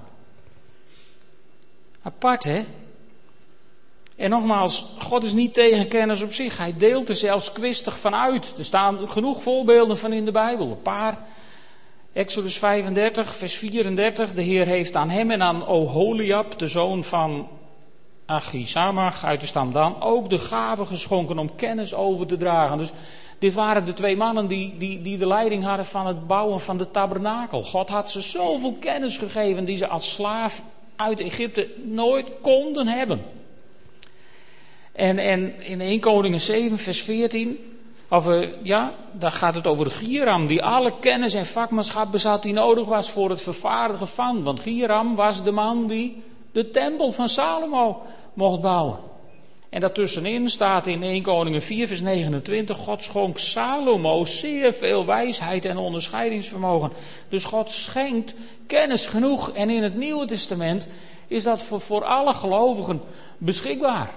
Apart, 2.01 2.43
hè? 2.43 2.63
En 4.15 4.29
nogmaals, 4.29 4.95
God 4.99 5.23
is 5.23 5.33
niet 5.33 5.53
tegen 5.53 5.87
kennis 5.87 6.21
op 6.21 6.33
zich. 6.33 6.57
Hij 6.57 6.73
deelt 6.77 7.09
er 7.09 7.15
zelfs 7.15 7.51
kwistig 7.51 7.99
van 7.99 8.15
uit. 8.15 8.53
Er 8.57 8.65
staan 8.65 9.09
genoeg 9.09 9.43
voorbeelden 9.43 9.97
van 9.97 10.13
in 10.13 10.25
de 10.25 10.31
Bijbel. 10.31 10.67
Een 10.67 10.81
paar. 10.81 11.17
Exodus 12.13 12.57
35, 12.57 13.35
vers 13.35 13.55
34. 13.55 14.33
De 14.33 14.41
Heer 14.41 14.65
heeft 14.65 14.95
aan 14.95 15.09
hem 15.09 15.31
en 15.31 15.41
aan 15.41 15.67
Oholiab, 15.67 16.59
de 16.59 16.67
zoon 16.67 17.03
van 17.03 17.47
Achisamach 18.25 19.23
uit 19.23 19.41
de 19.41 19.47
stam 19.47 19.71
Dan, 19.71 20.01
ook 20.01 20.29
de 20.29 20.39
gave 20.39 20.85
geschonken 20.85 21.39
om 21.39 21.55
kennis 21.55 21.93
over 21.93 22.27
te 22.27 22.37
dragen. 22.37 22.77
Dus 22.77 22.91
dit 23.39 23.53
waren 23.53 23.85
de 23.85 23.93
twee 23.93 24.17
mannen 24.17 24.47
die, 24.47 24.77
die, 24.77 25.01
die 25.01 25.17
de 25.17 25.27
leiding 25.27 25.63
hadden 25.63 25.85
van 25.85 26.07
het 26.07 26.27
bouwen 26.27 26.61
van 26.61 26.77
de 26.77 26.91
tabernakel. 26.91 27.63
God 27.63 27.89
had 27.89 28.11
ze 28.11 28.21
zoveel 28.21 28.77
kennis 28.79 29.17
gegeven 29.17 29.65
die 29.65 29.77
ze 29.77 29.87
als 29.87 30.13
slaaf 30.13 30.61
uit 30.95 31.19
Egypte 31.19 31.69
nooit 31.83 32.27
konden 32.41 32.87
hebben. 32.87 33.25
En, 34.91 35.17
en 35.17 35.61
in 35.61 35.81
1 35.81 35.99
Koningen 35.99 36.39
7, 36.39 36.77
vers 36.77 37.01
14, 37.01 37.57
of, 38.07 38.27
ja, 38.63 38.93
daar 39.11 39.31
gaat 39.31 39.55
het 39.55 39.67
over 39.67 39.91
Gieram, 39.91 40.47
die 40.47 40.63
alle 40.63 40.93
kennis 40.99 41.33
en 41.33 41.45
vakmanschap 41.45 42.11
bezat 42.11 42.41
die 42.41 42.53
nodig 42.53 42.85
was 42.85 43.11
voor 43.11 43.29
het 43.29 43.41
vervaardigen 43.41 44.07
van. 44.07 44.43
Want 44.43 44.59
Gieram 44.59 45.15
was 45.15 45.43
de 45.43 45.51
man 45.51 45.87
die 45.87 46.23
de 46.55 46.71
tempel 46.71 47.11
van 47.11 47.29
Salomo 47.29 48.01
mocht 48.33 48.61
bouwen. 48.61 48.97
En 49.69 49.81
daartussenin 49.81 50.49
staat 50.49 50.87
in 50.87 51.03
1 51.03 51.21
Koningen 51.21 51.61
4 51.61 51.87
vers 51.87 52.01
29, 52.01 52.77
God 52.77 53.03
schonk 53.03 53.37
Salomo 53.37 54.25
zeer 54.25 54.73
veel 54.73 55.05
wijsheid 55.05 55.65
en 55.65 55.77
onderscheidingsvermogen. 55.77 56.91
Dus 57.29 57.43
God 57.43 57.71
schenkt 57.71 58.33
kennis 58.67 59.07
genoeg. 59.07 59.51
En 59.51 59.69
in 59.69 59.83
het 59.83 59.95
Nieuwe 59.95 60.25
Testament 60.25 60.87
is 61.27 61.43
dat 61.43 61.61
voor, 61.61 61.81
voor 61.81 62.03
alle 62.03 62.33
gelovigen 62.33 63.01
beschikbaar. 63.37 64.13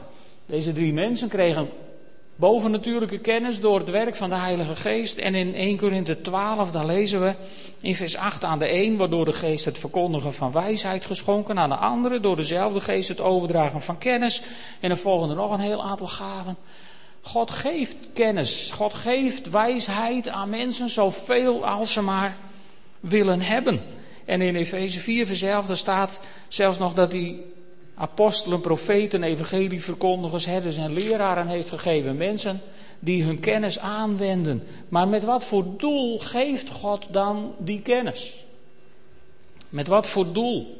Deze 0.47 0.73
drie 0.73 0.93
mensen 0.93 1.29
kregen 1.29 1.69
bovennatuurlijke 2.39 3.19
kennis 3.19 3.61
door 3.61 3.79
het 3.79 3.91
werk 3.91 4.17
van 4.17 4.29
de 4.29 4.35
Heilige 4.35 4.77
Geest. 4.77 5.19
En 5.19 5.35
in 5.35 5.55
1 5.55 5.77
Korinthe 5.77 6.21
12, 6.21 6.71
daar 6.71 6.87
lezen 6.87 7.21
we 7.21 7.35
in 7.81 7.95
vers 7.95 8.17
8 8.17 8.45
aan 8.45 8.59
de 8.59 8.73
een, 8.73 8.97
waardoor 8.97 9.25
de 9.25 9.33
Geest 9.33 9.65
het 9.65 9.79
verkondigen 9.79 10.35
van 10.35 10.53
wijsheid 10.53 11.05
geschonken. 11.05 11.59
Aan 11.59 11.69
de 11.69 11.77
andere, 11.77 12.21
door 12.21 12.37
dezelfde 12.37 12.81
Geest 12.81 13.09
het 13.09 13.21
overdragen 13.21 13.83
van 13.83 13.99
kennis. 13.99 14.43
En 14.81 14.91
er 14.91 14.97
volgen 14.97 15.31
er 15.31 15.37
nog 15.37 15.53
een 15.53 15.61
heel 15.61 15.85
aantal 15.85 16.07
gaven. 16.07 16.57
God 17.21 17.51
geeft 17.51 17.97
kennis, 18.15 18.71
God 18.75 18.95
geeft 18.95 19.51
wijsheid 19.51 20.29
aan 20.29 20.51
mensen 20.51 20.89
zoveel 20.89 21.67
als 21.67 21.93
ze 21.93 22.03
maar 22.03 22.37
willen 23.01 23.41
hebben. 23.41 23.81
En 24.25 24.41
in 24.41 24.57
Efeze 24.57 25.01
4 25.01 25.27
vers 25.27 25.43
11 25.43 25.77
staat 25.77 26.21
zelfs 26.49 26.79
nog 26.79 26.95
dat 26.95 27.13
hij 27.13 27.37
apostelen, 27.99 28.61
profeten, 28.61 29.23
evangelieverkondigers, 29.23 30.47
herders 30.47 30.77
en 30.77 30.93
leraren 30.93 31.47
heeft 31.47 31.69
gegeven. 31.69 32.17
Mensen 32.17 32.61
die 32.99 33.25
hun 33.25 33.41
kennis 33.41 33.79
aanwenden. 33.79 34.63
Maar 34.89 35.09
met 35.09 35.25
wat 35.25 35.45
voor 35.45 35.65
doel 35.77 36.19
geeft 36.19 36.71
God 36.71 37.07
dan 37.11 37.55
die 37.59 37.81
kennis? 37.81 38.35
Met 39.69 39.87
wat 39.87 40.09
voor 40.09 40.33
doel? 40.33 40.77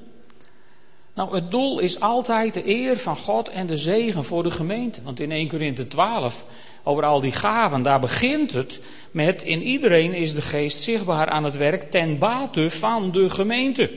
Nou, 1.15 1.35
het 1.35 1.51
doel 1.51 1.79
is 1.79 2.01
altijd 2.01 2.55
de 2.55 2.69
eer 2.69 2.99
van 2.99 3.17
God 3.17 3.49
en 3.49 3.67
de 3.67 3.77
zegen 3.77 4.25
voor 4.25 4.43
de 4.43 4.51
gemeente. 4.51 5.03
Want 5.03 5.21
in 5.21 5.31
1 5.31 5.49
Corinthië 5.49 5.87
12, 5.87 6.45
over 6.83 7.05
al 7.05 7.21
die 7.21 7.33
gaven, 7.33 7.83
daar 7.83 8.01
begint 8.01 8.53
het 8.53 8.81
met 9.11 9.43
in 9.43 9.63
iedereen 9.63 10.15
is 10.15 10.35
de 10.35 10.43
geest 10.43 10.83
zichtbaar 10.83 11.29
aan 11.29 11.45
het 11.45 11.57
werk 11.57 11.91
ten 11.91 12.19
bate 12.19 12.71
van 12.71 13.13
de 13.13 13.31
gemeente. 13.31 13.91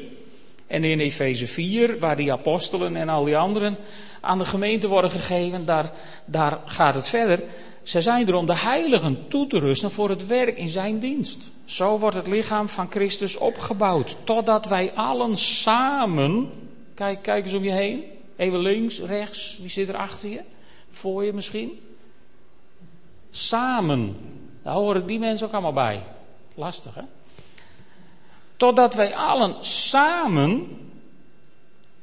En 0.72 0.84
in 0.84 1.00
Efeze 1.00 1.48
4, 1.48 2.00
waar 2.00 2.16
die 2.16 2.32
apostelen 2.32 2.96
en 2.96 3.10
al 3.10 3.24
die 3.24 3.38
anderen 3.38 3.78
aan 4.22 4.38
de 4.38 4.46
gemeente 4.46 4.88
worden 4.88 5.12
gegeven, 5.12 5.66
daar, 5.66 5.92
daar 6.26 6.60
gaat 6.66 6.96
het 6.96 7.08
verder. 7.08 7.44
Ze 7.84 8.02
zijn 8.02 8.28
er 8.28 8.36
om 8.36 8.46
de 8.46 8.58
heiligen 8.58 9.28
toe 9.28 9.48
te 9.48 9.60
rusten 9.60 9.92
voor 9.92 10.10
het 10.10 10.28
werk 10.28 10.58
in 10.58 10.70
zijn 10.70 11.00
dienst. 11.00 11.40
Zo 11.66 12.00
wordt 12.00 12.16
het 12.16 12.28
lichaam 12.28 12.70
van 12.70 12.92
Christus 12.92 13.38
opgebouwd, 13.38 14.18
totdat 14.24 14.66
wij 14.66 14.92
allen 14.96 15.38
samen 15.38 16.50
Kijk, 17.02 17.22
kijk 17.22 17.46
eens 17.46 17.54
om 17.54 17.64
je 17.64 17.72
heen. 17.72 18.04
Even 18.36 18.60
links, 18.60 19.00
rechts. 19.00 19.58
Wie 19.58 19.70
zit 19.70 19.90
er 19.90 19.96
achter 19.96 20.30
je? 20.30 20.42
Voor 20.90 21.24
je 21.24 21.34
misschien? 21.34 21.80
Samen. 23.30 24.16
Daar 24.64 24.74
horen 24.74 25.06
die 25.06 25.20
mensen 25.20 25.48
ook 25.48 25.54
allemaal 25.54 25.74
bij. 25.74 26.04
Lastig, 26.56 26.96
hè? 26.96 27.02
Totdat 28.62 28.94
wij 28.94 29.16
allen 29.16 29.56
samen 29.66 30.78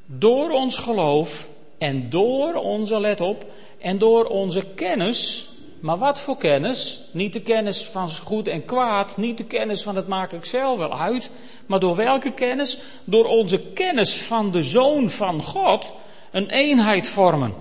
door 0.06 0.50
ons 0.50 0.76
geloof 0.78 1.48
en 1.78 2.10
door 2.10 2.54
onze, 2.54 3.00
let 3.00 3.20
op, 3.20 3.44
en 3.78 3.98
door 3.98 4.24
onze 4.24 4.64
kennis, 4.74 5.48
maar 5.80 5.98
wat 5.98 6.20
voor 6.20 6.36
kennis? 6.36 7.00
Niet 7.12 7.32
de 7.32 7.42
kennis 7.42 7.84
van 7.84 8.10
goed 8.10 8.48
en 8.48 8.64
kwaad, 8.64 9.16
niet 9.16 9.38
de 9.38 9.44
kennis 9.44 9.82
van 9.82 9.96
het 9.96 10.08
maak 10.08 10.32
ik 10.32 10.44
zelf 10.44 10.78
wel 10.78 10.98
uit, 10.98 11.30
maar 11.66 11.80
door 11.80 11.96
welke 11.96 12.32
kennis? 12.32 12.78
Door 13.04 13.24
onze 13.24 13.60
kennis 13.72 14.16
van 14.16 14.50
de 14.50 14.64
Zoon 14.64 15.10
van 15.10 15.42
God 15.42 15.92
een 16.30 16.50
eenheid 16.50 17.08
vormen. 17.08 17.54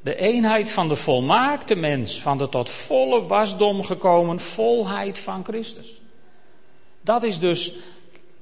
De 0.00 0.16
eenheid 0.16 0.70
van 0.70 0.88
de 0.88 0.96
volmaakte 0.96 1.74
mens, 1.74 2.20
van 2.20 2.38
de 2.38 2.48
tot 2.48 2.70
volle 2.70 3.26
wasdom 3.26 3.82
gekomen 3.82 4.40
volheid 4.40 5.18
van 5.18 5.44
Christus. 5.44 6.00
Dat 7.04 7.22
is 7.22 7.38
dus 7.38 7.72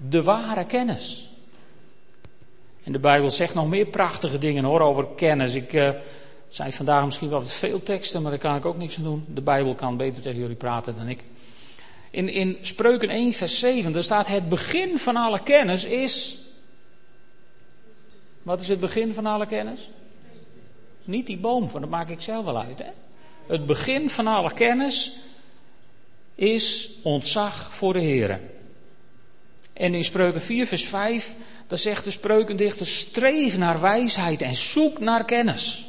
de 0.08 0.22
ware 0.22 0.64
kennis. 0.64 1.28
En 2.82 2.92
de 2.92 2.98
Bijbel 2.98 3.30
zegt 3.30 3.54
nog 3.54 3.68
meer 3.68 3.86
prachtige 3.86 4.38
dingen 4.38 4.64
hoor 4.64 4.80
over 4.80 5.06
kennis. 5.16 5.54
Ik 5.54 5.72
uh, 5.72 5.90
zijn 6.48 6.72
vandaag 6.72 7.04
misschien 7.04 7.28
wel 7.28 7.40
wat 7.40 7.52
veel 7.52 7.82
teksten, 7.82 8.22
maar 8.22 8.30
daar 8.30 8.40
kan 8.40 8.56
ik 8.56 8.64
ook 8.64 8.76
niks 8.76 8.96
aan 8.96 9.04
doen. 9.04 9.24
De 9.28 9.40
Bijbel 9.40 9.74
kan 9.74 9.96
beter 9.96 10.22
tegen 10.22 10.40
jullie 10.40 10.56
praten 10.56 10.96
dan 10.96 11.08
ik. 11.08 11.24
In, 12.10 12.28
in 12.28 12.58
Spreuken 12.60 13.08
1, 13.08 13.32
vers 13.32 13.58
7, 13.58 13.92
daar 13.92 14.02
staat: 14.02 14.26
Het 14.26 14.48
begin 14.48 14.98
van 14.98 15.16
alle 15.16 15.42
kennis 15.42 15.84
is. 15.84 16.38
Wat 18.42 18.60
is 18.60 18.68
het 18.68 18.80
begin 18.80 19.12
van 19.12 19.26
alle 19.26 19.46
kennis? 19.46 19.88
Niet 21.04 21.26
die 21.26 21.38
boom, 21.38 21.68
van 21.68 21.80
dat 21.80 21.90
maak 21.90 22.08
ik 22.08 22.20
zelf 22.20 22.44
wel 22.44 22.60
uit. 22.60 22.78
Hè? 22.78 22.90
Het 23.46 23.66
begin 23.66 24.10
van 24.10 24.26
alle 24.26 24.52
kennis 24.52 25.12
is 26.34 26.90
ontzag 27.02 27.74
voor 27.74 27.92
de 27.92 28.00
Heer. 28.00 28.40
En 29.80 29.94
in 29.94 30.04
Spreuken 30.04 30.40
4, 30.40 30.66
vers 30.66 30.84
5, 30.84 31.34
daar 31.66 31.78
zegt 31.78 32.04
de 32.04 32.10
spreukendichter: 32.10 32.86
streef 32.86 33.58
naar 33.58 33.80
wijsheid 33.80 34.42
en 34.42 34.54
zoek 34.54 34.98
naar 34.98 35.24
kennis. 35.24 35.84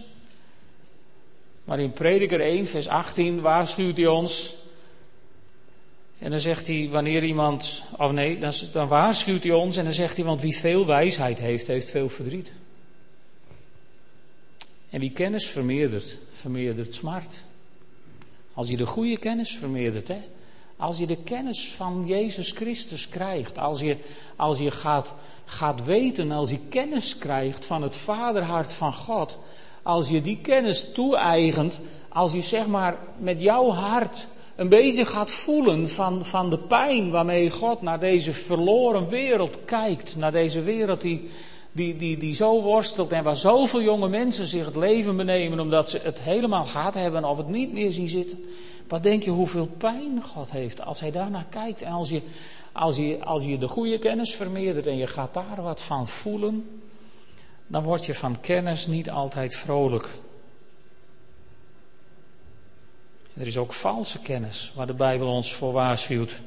Maar 1.63 1.79
in 1.79 1.93
Prediker 1.93 2.41
1, 2.41 2.67
vers 2.67 2.87
18 2.87 3.41
waarschuwt 3.41 3.97
hij 3.97 4.07
ons 4.07 4.55
en 6.19 6.29
dan 6.29 6.39
zegt 6.39 6.67
hij, 6.67 6.87
wanneer 6.91 7.23
iemand, 7.23 7.83
of 7.97 8.11
nee, 8.11 8.37
dan, 8.37 8.53
dan 8.73 8.87
waarschuwt 8.87 9.43
hij 9.43 9.51
ons 9.51 9.77
en 9.77 9.83
dan 9.83 9.93
zegt 9.93 10.15
hij, 10.15 10.25
want 10.25 10.41
wie 10.41 10.57
veel 10.57 10.85
wijsheid 10.85 11.39
heeft, 11.39 11.67
heeft 11.67 11.89
veel 11.89 12.09
verdriet. 12.09 12.53
En 14.89 14.99
wie 14.99 15.11
kennis 15.11 15.45
vermeerdert, 15.45 16.17
vermeerdert 16.31 16.93
smart. 16.93 17.43
Als 18.53 18.69
je 18.69 18.77
de 18.77 18.85
goede 18.85 19.17
kennis 19.17 19.57
vermeerdert, 19.57 20.07
hè? 20.07 20.21
Als 20.81 20.97
je 20.97 21.07
de 21.07 21.17
kennis 21.17 21.71
van 21.71 22.03
Jezus 22.05 22.51
Christus 22.51 23.09
krijgt, 23.09 23.57
als 23.57 23.79
je, 23.79 23.97
als 24.35 24.59
je 24.59 24.71
gaat, 24.71 25.13
gaat 25.45 25.83
weten, 25.83 26.31
als 26.31 26.49
je 26.49 26.59
kennis 26.69 27.17
krijgt 27.17 27.65
van 27.65 27.83
het 27.83 27.95
vaderhart 27.95 28.73
van 28.73 28.93
God, 28.93 29.37
als 29.83 30.09
je 30.09 30.21
die 30.21 30.39
kennis 30.41 30.91
toe-eigent, 30.93 31.79
als 32.09 32.33
je 32.33 32.41
zeg 32.41 32.67
maar 32.67 32.97
met 33.17 33.41
jouw 33.41 33.69
hart 33.69 34.27
een 34.55 34.69
beetje 34.69 35.05
gaat 35.05 35.31
voelen 35.31 35.89
van, 35.89 36.25
van 36.25 36.49
de 36.49 36.57
pijn 36.57 37.11
waarmee 37.11 37.51
God 37.51 37.81
naar 37.81 37.99
deze 37.99 38.33
verloren 38.33 39.07
wereld 39.07 39.57
kijkt. 39.65 40.15
Naar 40.15 40.31
deze 40.31 40.61
wereld 40.61 41.01
die, 41.01 41.29
die, 41.71 41.95
die, 41.95 42.17
die 42.17 42.35
zo 42.35 42.61
worstelt 42.61 43.11
en 43.11 43.23
waar 43.23 43.35
zoveel 43.35 43.81
jonge 43.81 44.09
mensen 44.09 44.47
zich 44.47 44.65
het 44.65 44.75
leven 44.75 45.17
benemen 45.17 45.59
omdat 45.59 45.89
ze 45.89 45.99
het 46.03 46.21
helemaal 46.21 46.65
gehad 46.65 46.93
hebben 46.93 47.25
of 47.25 47.37
het 47.37 47.49
niet 47.49 47.73
meer 47.73 47.91
zien 47.91 48.09
zitten. 48.09 48.43
Wat 48.91 49.03
denk 49.03 49.23
je 49.23 49.29
hoeveel 49.29 49.65
pijn 49.65 50.21
God 50.21 50.51
heeft 50.51 50.81
als 50.81 50.99
hij 50.99 51.11
daarnaar 51.11 51.45
kijkt 51.49 51.81
en 51.81 51.91
als 51.91 52.09
je, 52.09 52.21
als 52.71 52.95
je, 52.95 53.23
als 53.23 53.43
je 53.43 53.57
de 53.57 53.67
goede 53.67 53.99
kennis 53.99 54.35
vermeerdert 54.35 54.87
en 54.87 54.97
je 54.97 55.07
gaat 55.07 55.33
daar 55.33 55.61
wat 55.61 55.81
van 55.81 56.07
voelen, 56.07 56.81
dan 57.67 57.83
word 57.83 58.05
je 58.05 58.13
van 58.13 58.39
kennis 58.39 58.87
niet 58.87 59.09
altijd 59.09 59.55
vrolijk. 59.55 60.07
Er 63.33 63.47
is 63.47 63.57
ook 63.57 63.73
valse 63.73 64.19
kennis 64.19 64.71
waar 64.75 64.87
de 64.87 64.93
Bijbel 64.93 65.27
ons 65.27 65.53
voor 65.53 65.71
waarschuwt. 65.71 66.39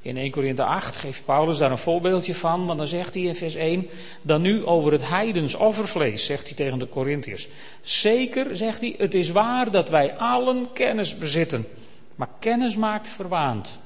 In 0.00 0.16
1 0.16 0.30
Korinthe 0.30 0.64
8 0.64 0.96
geeft 0.96 1.24
Paulus 1.24 1.58
daar 1.58 1.70
een 1.70 1.78
voorbeeldje 1.78 2.34
van, 2.34 2.66
want 2.66 2.78
dan 2.78 2.86
zegt 2.86 3.14
hij 3.14 3.22
in 3.22 3.34
vers 3.34 3.54
1, 3.54 3.88
dan 4.22 4.42
nu 4.42 4.64
over 4.64 4.92
het 4.92 5.08
heidens 5.08 5.54
offervlees, 5.54 6.24
zegt 6.24 6.46
hij 6.46 6.56
tegen 6.56 6.78
de 6.78 6.88
Corinthiërs. 6.88 7.48
Zeker, 7.80 8.56
zegt 8.56 8.80
hij, 8.80 8.94
het 8.98 9.14
is 9.14 9.30
waar 9.30 9.70
dat 9.70 9.88
wij 9.88 10.16
allen 10.16 10.72
kennis 10.72 11.18
bezitten, 11.18 11.66
maar 12.16 12.28
kennis 12.38 12.76
maakt 12.76 13.08
verwaand. 13.08 13.78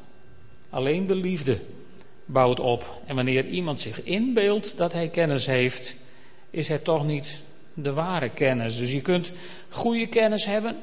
Alleen 0.71 1.07
de 1.07 1.15
liefde 1.15 1.61
bouwt 2.25 2.61
op. 2.61 3.01
En 3.07 3.17
wanneer 3.17 3.47
iemand 3.47 3.81
zich 3.81 4.03
inbeeldt 4.03 4.77
dat 4.77 4.93
hij 4.93 5.09
kennis 5.09 5.47
heeft, 5.47 5.97
is 6.51 6.69
het 6.69 6.85
toch 6.85 7.07
niet 7.07 7.43
de 7.75 7.93
ware 7.93 8.31
kennis. 8.31 8.79
Dus 8.79 8.93
je 8.93 9.01
kunt 9.01 9.33
goede 9.69 10.07
kennis 10.07 10.45
hebben, 10.45 10.77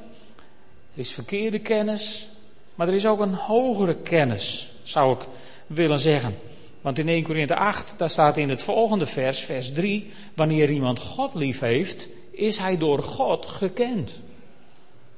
er 0.94 1.00
is 1.00 1.12
verkeerde 1.12 1.60
kennis, 1.60 2.28
maar 2.76 2.88
er 2.88 2.94
is 2.94 3.08
ook 3.08 3.20
een 3.20 3.34
hogere 3.34 3.96
kennis, 3.96 4.70
zou 4.84 5.16
ik 5.20 5.26
willen 5.68 6.00
zeggen. 6.00 6.36
Want 6.82 7.00
in 7.00 7.08
1 7.08 7.24
Korinthe 7.24 7.56
8, 7.56 7.94
daar 7.98 8.10
staat 8.10 8.38
in 8.38 8.50
het 8.50 8.64
volgende 8.64 9.06
vers, 9.06 9.40
vers 9.40 9.74
3, 9.74 10.12
wanneer 10.34 10.70
iemand 10.70 11.00
God 11.00 11.34
lief 11.34 11.60
heeft, 11.60 12.08
is 12.32 12.58
hij 12.58 12.78
door 12.78 13.04
God 13.04 13.46
gekend. 13.46 14.20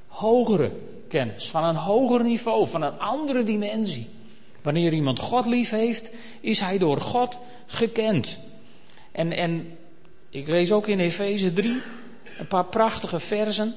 Hogere 0.07 0.71
kennis, 1.10 1.50
van 1.50 1.63
een 1.63 1.76
hoger 1.76 2.24
niveau, 2.24 2.67
van 2.67 2.82
een 2.82 3.00
andere 3.00 3.43
dimensie. 3.43 4.08
Wanneer 4.62 4.93
iemand 4.93 5.19
God 5.19 5.45
lief 5.45 5.69
heeft, 5.69 6.12
is 6.41 6.60
hij 6.60 6.78
door 6.78 7.02
God 7.02 7.38
gekend. 7.65 8.39
En, 9.12 9.32
en 9.32 9.78
ik 10.30 10.48
lees 10.48 10.72
ook 10.72 10.88
in 10.88 11.00
Efeze 11.00 11.54
3 11.54 11.82
een 12.39 12.48
paar 12.48 12.65
prachtige 12.65 13.19
versen. 13.19 13.74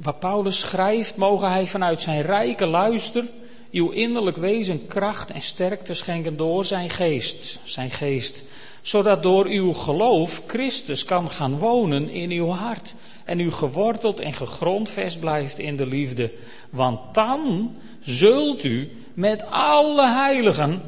Waar 0.00 0.14
Paulus 0.14 0.58
schrijft, 0.58 1.16
mogen 1.16 1.50
hij 1.50 1.66
vanuit 1.66 2.02
zijn 2.02 2.22
rijke 2.22 2.66
luister 2.66 3.24
uw 3.70 3.90
innerlijk 3.90 4.36
wezen 4.36 4.86
kracht 4.86 5.30
en 5.30 5.42
sterkte 5.42 5.94
schenken 5.94 6.36
door 6.36 6.64
zijn 6.64 6.90
geest, 6.90 7.60
zijn 7.64 7.90
geest, 7.90 8.42
zodat 8.82 9.22
door 9.22 9.46
uw 9.46 9.72
geloof 9.72 10.42
Christus 10.46 11.04
kan 11.04 11.30
gaan 11.30 11.58
wonen 11.58 12.08
in 12.08 12.30
uw 12.30 12.48
hart 12.48 12.94
en 13.30 13.40
u 13.40 13.50
geworteld 13.50 14.20
en 14.20 14.32
gegrondvest 14.32 15.20
blijft 15.20 15.58
in 15.58 15.76
de 15.76 15.86
liefde. 15.86 16.32
Want 16.70 17.14
dan 17.14 17.70
zult 18.00 18.64
u 18.64 19.04
met 19.14 19.44
alle 19.50 20.06
heiligen, 20.06 20.82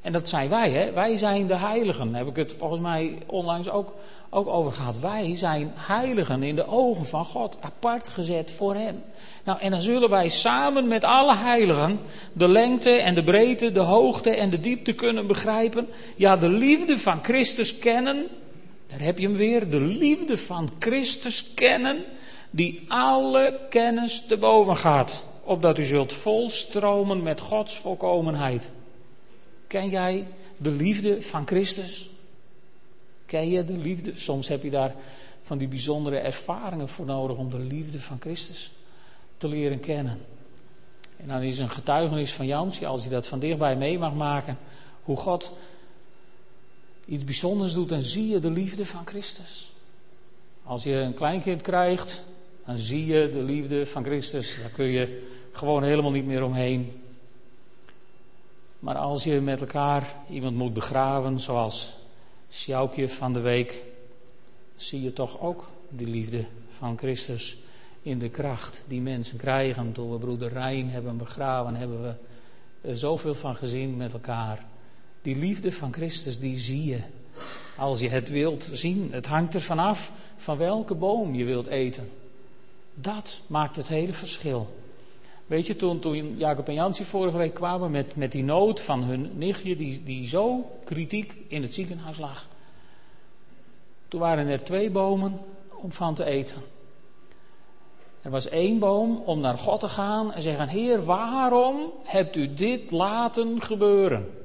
en 0.00 0.12
dat 0.12 0.28
zijn 0.28 0.48
wij, 0.48 0.70
hè? 0.70 0.92
wij 0.92 1.16
zijn 1.16 1.46
de 1.46 1.56
heiligen, 1.56 2.14
heb 2.14 2.26
ik 2.26 2.36
het 2.36 2.52
volgens 2.52 2.80
mij 2.80 3.18
onlangs 3.26 3.70
ook 3.70 3.94
ook 4.30 4.48
over 4.48 4.72
gaat. 4.72 5.00
Wij 5.00 5.36
zijn 5.36 5.72
heiligen 5.74 6.42
in 6.42 6.56
de 6.56 6.66
ogen 6.66 7.06
van 7.06 7.24
God, 7.24 7.56
apart 7.60 8.08
gezet 8.08 8.50
voor 8.50 8.74
Hem. 8.74 9.02
Nou, 9.44 9.60
en 9.60 9.70
dan 9.70 9.82
zullen 9.82 10.10
wij 10.10 10.28
samen 10.28 10.88
met 10.88 11.04
alle 11.04 11.36
heiligen 11.36 12.00
de 12.32 12.48
lengte 12.48 12.90
en 12.90 13.14
de 13.14 13.22
breedte, 13.22 13.72
de 13.72 13.80
hoogte 13.80 14.30
en 14.30 14.50
de 14.50 14.60
diepte 14.60 14.92
kunnen 14.92 15.26
begrijpen. 15.26 15.88
Ja, 16.16 16.36
de 16.36 16.48
liefde 16.48 16.98
van 16.98 17.24
Christus 17.24 17.78
kennen. 17.78 18.26
Daar 18.90 19.00
heb 19.00 19.18
je 19.18 19.26
hem 19.26 19.36
weer. 19.36 19.70
De 19.70 19.80
liefde 19.80 20.38
van 20.38 20.70
Christus 20.78 21.54
kennen. 21.54 22.04
die 22.50 22.84
alle 22.88 23.60
kennis 23.68 24.26
te 24.26 24.36
boven 24.36 24.76
gaat, 24.76 25.24
opdat 25.44 25.78
u 25.78 25.84
zult 25.84 26.12
volstromen 26.12 27.22
met 27.22 27.40
Gods 27.40 27.78
volkomenheid. 27.78 28.68
Ken 29.66 29.88
jij 29.88 30.26
de 30.56 30.70
liefde 30.70 31.22
van 31.22 31.46
Christus? 31.46 32.10
Ken 33.26 33.50
je 33.50 33.64
de 33.64 33.78
liefde? 33.78 34.12
Soms 34.14 34.48
heb 34.48 34.62
je 34.62 34.70
daar 34.70 34.94
van 35.42 35.58
die 35.58 35.68
bijzondere 35.68 36.18
ervaringen 36.18 36.88
voor 36.88 37.06
nodig 37.06 37.36
om 37.36 37.50
de 37.50 37.58
liefde 37.58 38.00
van 38.00 38.16
Christus 38.20 38.70
te 39.36 39.48
leren 39.48 39.80
kennen. 39.80 40.18
En 41.16 41.28
dan 41.28 41.42
is 41.42 41.58
een 41.58 41.68
getuigenis 41.68 42.32
van 42.32 42.46
Jansje, 42.46 42.86
als 42.86 43.04
je 43.04 43.10
dat 43.10 43.26
van 43.26 43.38
dichtbij 43.38 43.76
mee 43.76 43.98
mag 43.98 44.14
maken, 44.14 44.58
hoe 45.02 45.16
God 45.16 45.52
iets 47.10 47.24
bijzonders 47.24 47.72
doet, 47.72 47.88
dan 47.88 48.02
zie 48.02 48.28
je 48.28 48.38
de 48.38 48.50
liefde 48.50 48.86
van 48.86 49.06
Christus. 49.06 49.72
Als 50.62 50.82
je 50.82 50.94
een 50.94 51.14
kleinkind 51.14 51.62
krijgt, 51.62 52.22
dan 52.66 52.78
zie 52.78 53.06
je 53.06 53.30
de 53.32 53.42
liefde 53.42 53.86
van 53.86 54.04
Christus. 54.04 54.58
Daar 54.60 54.70
kun 54.70 54.84
je 54.84 55.28
gewoon 55.52 55.82
helemaal 55.82 56.10
niet 56.10 56.26
meer 56.26 56.44
omheen. 56.44 57.02
Maar 58.78 58.96
als 58.96 59.24
je 59.24 59.40
met 59.40 59.60
elkaar 59.60 60.14
iemand 60.30 60.56
moet 60.56 60.72
begraven, 60.72 61.40
zoals 61.40 61.94
Sjoukje 62.50 63.08
van 63.08 63.32
de 63.32 63.40
week, 63.40 63.82
zie 64.76 65.02
je 65.02 65.12
toch 65.12 65.40
ook 65.40 65.70
die 65.88 66.06
liefde 66.06 66.44
van 66.68 66.98
Christus 66.98 67.56
in 68.02 68.18
de 68.18 68.28
kracht 68.28 68.84
die 68.88 69.00
mensen 69.00 69.38
krijgen. 69.38 69.92
Toen 69.92 70.10
we 70.10 70.18
broeder 70.18 70.52
Rijn 70.52 70.90
hebben 70.90 71.16
begraven, 71.16 71.74
hebben 71.74 72.02
we 72.02 72.14
er 72.88 72.96
zoveel 72.96 73.34
van 73.34 73.56
gezien 73.56 73.96
met 73.96 74.12
elkaar. 74.12 74.69
Die 75.22 75.36
liefde 75.36 75.72
van 75.72 75.92
Christus, 75.92 76.38
die 76.38 76.58
zie 76.58 76.84
je. 76.84 77.00
Als 77.76 78.00
je 78.00 78.08
het 78.08 78.28
wilt 78.28 78.68
zien. 78.72 79.08
Het 79.12 79.26
hangt 79.26 79.54
er 79.54 79.60
vanaf 79.60 80.12
van 80.36 80.56
welke 80.56 80.94
boom 80.94 81.34
je 81.34 81.44
wilt 81.44 81.66
eten. 81.66 82.10
Dat 82.94 83.40
maakt 83.46 83.76
het 83.76 83.88
hele 83.88 84.12
verschil. 84.12 84.78
Weet 85.46 85.66
je, 85.66 85.76
toen, 85.76 85.98
toen 85.98 86.36
Jacob 86.36 86.68
en 86.68 86.74
Jansie 86.74 87.04
vorige 87.04 87.36
week 87.36 87.54
kwamen 87.54 87.90
met, 87.90 88.16
met 88.16 88.32
die 88.32 88.42
nood 88.42 88.80
van 88.80 89.02
hun 89.02 89.30
nichtje, 89.34 89.76
die, 89.76 90.02
die 90.02 90.28
zo 90.28 90.70
kritiek 90.84 91.34
in 91.48 91.62
het 91.62 91.74
ziekenhuis 91.74 92.18
lag. 92.18 92.48
Toen 94.08 94.20
waren 94.20 94.46
er 94.46 94.64
twee 94.64 94.90
bomen 94.90 95.40
om 95.70 95.92
van 95.92 96.14
te 96.14 96.24
eten. 96.24 96.56
Er 98.22 98.30
was 98.30 98.48
één 98.48 98.78
boom 98.78 99.22
om 99.24 99.40
naar 99.40 99.58
God 99.58 99.80
te 99.80 99.88
gaan 99.88 100.32
en 100.32 100.42
zeggen: 100.42 100.68
Heer, 100.68 101.04
waarom 101.04 101.92
hebt 102.04 102.36
u 102.36 102.54
dit 102.54 102.90
laten 102.90 103.62
gebeuren? 103.62 104.39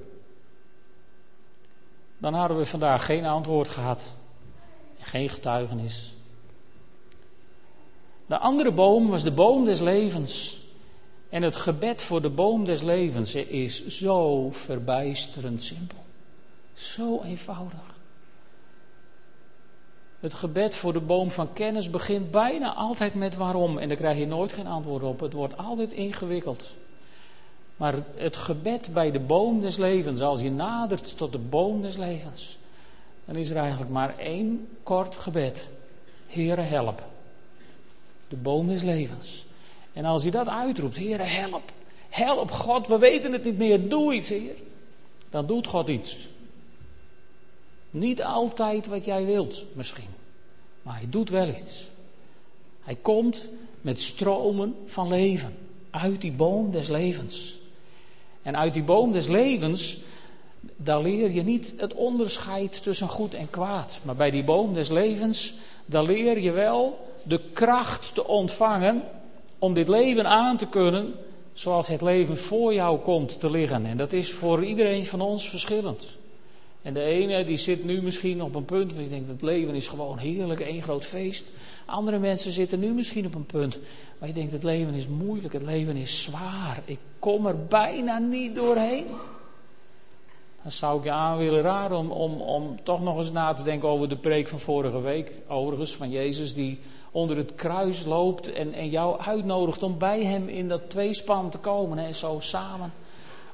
Dan 2.17 2.33
hadden 2.33 2.57
we 2.57 2.65
vandaag 2.65 3.05
geen 3.05 3.25
antwoord 3.25 3.69
gehad. 3.69 4.05
Geen 4.99 5.29
getuigenis. 5.29 6.13
De 8.25 8.37
andere 8.37 8.71
boom 8.71 9.09
was 9.09 9.23
de 9.23 9.31
boom 9.31 9.65
des 9.65 9.79
levens. 9.79 10.59
En 11.29 11.43
het 11.43 11.55
gebed 11.55 12.01
voor 12.01 12.21
de 12.21 12.29
boom 12.29 12.65
des 12.65 12.81
levens 12.81 13.35
is 13.35 13.87
zo 13.87 14.49
verbijsterend 14.51 15.63
simpel. 15.63 15.97
Zo 16.73 17.21
eenvoudig. 17.21 17.93
Het 20.19 20.33
gebed 20.33 20.75
voor 20.75 20.93
de 20.93 20.99
boom 20.99 21.31
van 21.31 21.53
kennis 21.53 21.89
begint 21.89 22.31
bijna 22.31 22.73
altijd 22.73 23.13
met 23.13 23.35
waarom. 23.35 23.77
En 23.77 23.87
daar 23.87 23.97
krijg 23.97 24.17
je 24.17 24.27
nooit 24.27 24.53
geen 24.53 24.67
antwoord 24.67 25.03
op. 25.03 25.19
Het 25.19 25.33
wordt 25.33 25.57
altijd 25.57 25.93
ingewikkeld. 25.93 26.73
Maar 27.75 27.95
het 28.15 28.37
gebed 28.37 28.93
bij 28.93 29.11
de 29.11 29.19
boom 29.19 29.61
des 29.61 29.77
levens, 29.77 30.21
als 30.21 30.41
je 30.41 30.51
nadert 30.51 31.17
tot 31.17 31.31
de 31.31 31.37
boom 31.37 31.81
des 31.81 31.97
levens, 31.97 32.57
dan 33.25 33.35
is 33.35 33.49
er 33.49 33.57
eigenlijk 33.57 33.91
maar 33.91 34.17
één 34.17 34.67
kort 34.83 35.15
gebed. 35.15 35.69
Heere, 36.27 36.61
help. 36.61 37.03
De 38.27 38.35
boom 38.35 38.67
des 38.67 38.81
levens. 38.81 39.45
En 39.93 40.05
als 40.05 40.23
je 40.23 40.31
dat 40.31 40.47
uitroept, 40.47 40.95
Heere, 40.95 41.23
help. 41.23 41.71
Help 42.09 42.51
God, 42.51 42.87
we 42.87 42.97
weten 42.97 43.31
het 43.31 43.43
niet 43.43 43.57
meer, 43.57 43.89
doe 43.89 44.13
iets, 44.13 44.29
Heer. 44.29 44.55
Dan 45.29 45.45
doet 45.45 45.67
God 45.67 45.87
iets. 45.87 46.27
Niet 47.89 48.23
altijd 48.23 48.87
wat 48.87 49.05
jij 49.05 49.25
wilt, 49.25 49.63
misschien. 49.73 50.13
Maar 50.81 50.95
hij 50.95 51.09
doet 51.09 51.29
wel 51.29 51.47
iets. 51.47 51.89
Hij 52.83 52.95
komt 52.95 53.47
met 53.81 54.01
stromen 54.01 54.75
van 54.85 55.07
leven. 55.07 55.57
Uit 55.89 56.21
die 56.21 56.31
boom 56.31 56.71
des 56.71 56.87
levens. 56.87 57.57
En 58.45 58.57
uit 58.57 58.73
die 58.73 58.83
boom 58.83 59.11
des 59.11 59.27
levens, 59.27 59.97
daar 60.75 61.01
leer 61.01 61.31
je 61.31 61.43
niet 61.43 61.73
het 61.77 61.93
onderscheid 61.93 62.83
tussen 62.83 63.07
goed 63.07 63.33
en 63.33 63.49
kwaad. 63.49 63.99
Maar 64.03 64.15
bij 64.15 64.31
die 64.31 64.43
boom 64.43 64.73
des 64.73 64.89
levens, 64.89 65.53
daar 65.85 66.03
leer 66.03 66.39
je 66.39 66.51
wel 66.51 67.07
de 67.23 67.41
kracht 67.53 68.13
te 68.13 68.27
ontvangen 68.27 69.03
om 69.59 69.73
dit 69.73 69.87
leven 69.87 70.27
aan 70.27 70.57
te 70.57 70.67
kunnen 70.67 71.13
zoals 71.53 71.87
het 71.87 72.01
leven 72.01 72.37
voor 72.37 72.73
jou 72.73 72.99
komt 72.99 73.39
te 73.39 73.49
liggen. 73.49 73.85
En 73.85 73.97
dat 73.97 74.13
is 74.13 74.31
voor 74.31 74.65
iedereen 74.65 75.05
van 75.05 75.21
ons 75.21 75.49
verschillend. 75.49 76.07
En 76.81 76.93
de 76.93 77.03
ene 77.03 77.45
die 77.45 77.57
zit 77.57 77.85
nu 77.85 78.01
misschien 78.01 78.43
op 78.43 78.55
een 78.55 78.65
punt 78.65 78.93
waar 78.93 79.03
je 79.03 79.09
denkt, 79.09 79.29
het 79.29 79.41
leven 79.41 79.75
is 79.75 79.87
gewoon 79.87 80.17
heerlijk, 80.17 80.59
één 80.59 80.81
groot 80.81 81.05
feest. 81.05 81.45
Andere 81.85 82.19
mensen 82.19 82.51
zitten 82.51 82.79
nu 82.79 82.93
misschien 82.93 83.25
op 83.25 83.35
een 83.35 83.45
punt 83.45 83.79
waar 84.17 84.27
je 84.27 84.33
denkt, 84.33 84.51
het 84.51 84.63
leven 84.63 84.93
is 84.93 85.07
moeilijk, 85.07 85.53
het 85.53 85.63
leven 85.63 85.95
is 85.95 86.23
zwaar. 86.23 86.81
Ik 86.85 86.99
kom 87.25 87.45
er 87.45 87.65
bijna 87.65 88.17
niet 88.17 88.55
doorheen. 88.55 89.07
Dan 90.61 90.71
zou 90.71 90.97
ik 90.97 91.03
je 91.03 91.11
aan 91.11 91.37
willen 91.37 91.61
raden 91.61 91.97
om, 91.97 92.11
om, 92.11 92.41
om 92.41 92.83
toch 92.83 93.01
nog 93.01 93.17
eens 93.17 93.31
na 93.31 93.53
te 93.53 93.63
denken 93.63 93.89
over 93.89 94.09
de 94.09 94.17
preek 94.17 94.47
van 94.47 94.59
vorige 94.59 95.01
week. 95.01 95.41
Overigens 95.47 95.95
van 95.95 96.09
Jezus 96.09 96.53
die 96.53 96.79
onder 97.11 97.37
het 97.37 97.55
kruis 97.55 98.05
loopt 98.05 98.53
en, 98.53 98.73
en 98.73 98.89
jou 98.89 99.19
uitnodigt 99.19 99.83
om 99.83 99.97
bij 99.97 100.23
hem 100.23 100.47
in 100.47 100.67
dat 100.67 100.89
tweespan 100.89 101.49
te 101.49 101.57
komen. 101.57 101.97
En 101.97 102.15
zo 102.15 102.39
samen 102.39 102.93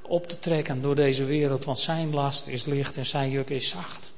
op 0.02 0.28
te 0.28 0.40
trekken 0.40 0.82
door 0.82 0.96
deze 0.96 1.26
wereld, 1.26 1.66
want 1.66 1.80
zijn 1.80 2.14
last 2.14 2.48
is 2.48 2.66
licht 2.66 2.98
en 2.98 3.06
zijn 3.06 3.30
juk 3.30 3.50
is 3.50 3.70
zacht. 3.70 4.12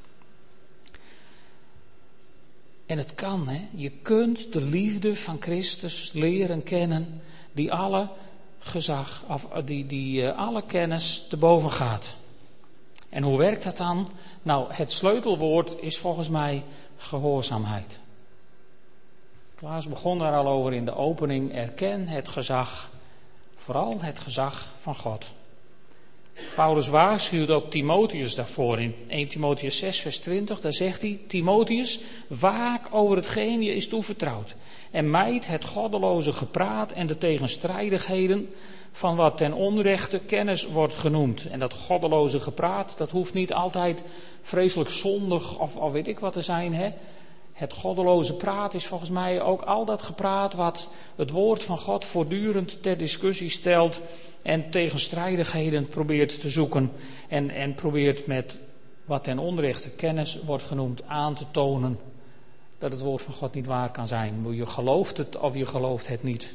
En 2.85 2.97
het 2.97 3.15
kan, 3.15 3.47
hè? 3.47 3.61
je 3.75 3.89
kunt 3.89 4.53
de 4.53 4.61
liefde 4.61 5.15
van 5.15 5.37
Christus 5.39 6.11
leren 6.13 6.63
kennen, 6.63 7.21
die 7.51 7.73
alle 7.73 8.07
gezag, 8.63 9.23
of 9.27 9.47
die, 9.65 9.85
die 9.85 10.21
uh, 10.21 10.37
alle 10.37 10.63
kennis 10.65 11.27
te 11.29 11.37
boven 11.37 11.71
gaat. 11.71 12.15
En 13.09 13.23
hoe 13.23 13.37
werkt 13.37 13.63
dat 13.63 13.77
dan? 13.77 14.09
Nou, 14.41 14.73
het 14.73 14.91
sleutelwoord 14.91 15.75
is 15.79 15.97
volgens 15.97 16.29
mij 16.29 16.63
gehoorzaamheid. 16.97 17.99
Klaas 19.55 19.87
begon 19.87 20.17
daar 20.17 20.33
al 20.33 20.47
over 20.47 20.73
in 20.73 20.85
de 20.85 20.95
opening. 20.95 21.53
Erken 21.53 22.07
het 22.07 22.29
gezag, 22.29 22.89
vooral 23.55 23.97
het 24.01 24.19
gezag 24.19 24.65
van 24.79 24.95
God. 24.95 25.31
Paulus 26.55 26.87
waarschuwt 26.87 27.49
ook 27.49 27.71
Timotheus 27.71 28.35
daarvoor 28.35 28.79
in 28.79 28.95
1 29.07 29.27
Timotheus 29.27 29.77
6, 29.77 29.99
vers 29.99 30.19
20. 30.19 30.61
Daar 30.61 30.73
zegt 30.73 31.01
hij: 31.01 31.19
Timotheus, 31.27 31.99
waak 32.27 32.87
over 32.91 33.15
hetgeen 33.15 33.61
je 33.61 33.75
is 33.75 33.87
toevertrouwd. 33.87 34.55
En 34.91 35.09
mijt 35.09 35.47
het 35.47 35.65
goddeloze 35.65 36.31
gepraat 36.31 36.91
en 36.91 37.07
de 37.07 37.17
tegenstrijdigheden 37.17 38.49
van 38.91 39.15
wat 39.15 39.37
ten 39.37 39.53
onrechte 39.53 40.19
kennis 40.19 40.65
wordt 40.65 40.95
genoemd. 40.95 41.47
En 41.49 41.59
dat 41.59 41.73
goddeloze 41.73 42.39
gepraat, 42.39 42.97
dat 42.97 43.11
hoeft 43.11 43.33
niet 43.33 43.53
altijd 43.53 44.03
vreselijk 44.41 44.89
zondig 44.89 45.59
of, 45.59 45.75
of 45.75 45.91
weet 45.91 46.07
ik 46.07 46.19
wat 46.19 46.33
te 46.33 46.41
zijn. 46.41 46.73
Hè? 46.73 46.91
Het 47.53 47.73
goddeloze 47.73 48.33
praat 48.33 48.73
is 48.73 48.85
volgens 48.85 49.09
mij 49.09 49.41
ook 49.41 49.61
al 49.61 49.85
dat 49.85 50.01
gepraat 50.01 50.53
wat 50.53 50.87
het 51.15 51.29
woord 51.29 51.63
van 51.63 51.77
God 51.77 52.05
voortdurend 52.05 52.83
ter 52.83 52.97
discussie 52.97 53.49
stelt 53.49 54.01
en 54.41 54.69
tegenstrijdigheden 54.69 55.89
probeert 55.89 56.41
te 56.41 56.49
zoeken 56.49 56.91
en, 57.27 57.49
en 57.49 57.75
probeert 57.75 58.27
met 58.27 58.59
wat 59.05 59.23
ten 59.23 59.39
onrechte 59.39 59.89
kennis 59.89 60.39
wordt 60.45 60.63
genoemd 60.63 61.03
aan 61.07 61.33
te 61.33 61.45
tonen 61.51 61.99
dat 62.77 62.91
het 62.91 63.01
woord 63.01 63.21
van 63.21 63.33
God 63.33 63.53
niet 63.53 63.65
waar 63.65 63.91
kan 63.91 64.07
zijn. 64.07 64.55
Je 64.55 64.65
gelooft 64.65 65.17
het 65.17 65.37
of 65.37 65.55
je 65.55 65.65
gelooft 65.65 66.07
het 66.07 66.23
niet. 66.23 66.53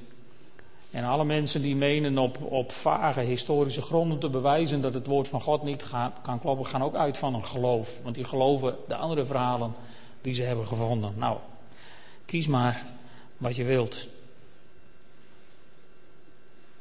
En 0.90 1.04
alle 1.04 1.24
mensen 1.24 1.62
die 1.62 1.76
menen 1.76 2.18
op, 2.18 2.38
op 2.42 2.72
vage 2.72 3.20
historische 3.20 3.82
gronden 3.82 4.18
te 4.18 4.28
bewijzen 4.28 4.80
dat 4.80 4.94
het 4.94 5.06
woord 5.06 5.28
van 5.28 5.40
God 5.40 5.62
niet 5.62 5.84
kan 6.22 6.40
kloppen, 6.40 6.66
gaan 6.66 6.82
ook 6.82 6.94
uit 6.94 7.18
van 7.18 7.34
een 7.34 7.44
geloof. 7.44 8.00
Want 8.02 8.14
die 8.14 8.24
geloven 8.24 8.76
de 8.88 8.96
andere 8.96 9.24
verhalen 9.24 9.74
die 10.20 10.34
ze 10.34 10.42
hebben 10.42 10.66
gevonden. 10.66 11.12
Nou, 11.16 11.38
kies 12.26 12.46
maar 12.46 12.86
wat 13.36 13.56
je 13.56 13.64
wilt. 13.64 14.06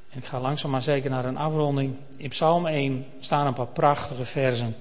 En 0.10 0.18
ik 0.18 0.26
ga 0.26 0.42
langzaam 0.42 0.72
maar 0.72 0.82
zeker 0.82 1.10
naar 1.10 1.26
een 1.26 1.38
afronding. 1.38 1.96
In 2.18 2.30
Psalm 2.30 2.66
1 2.66 3.06
staan 3.20 3.48
een 3.48 3.54
paar 3.54 3.68
prachtige 3.68 4.26
versen. 4.26 4.76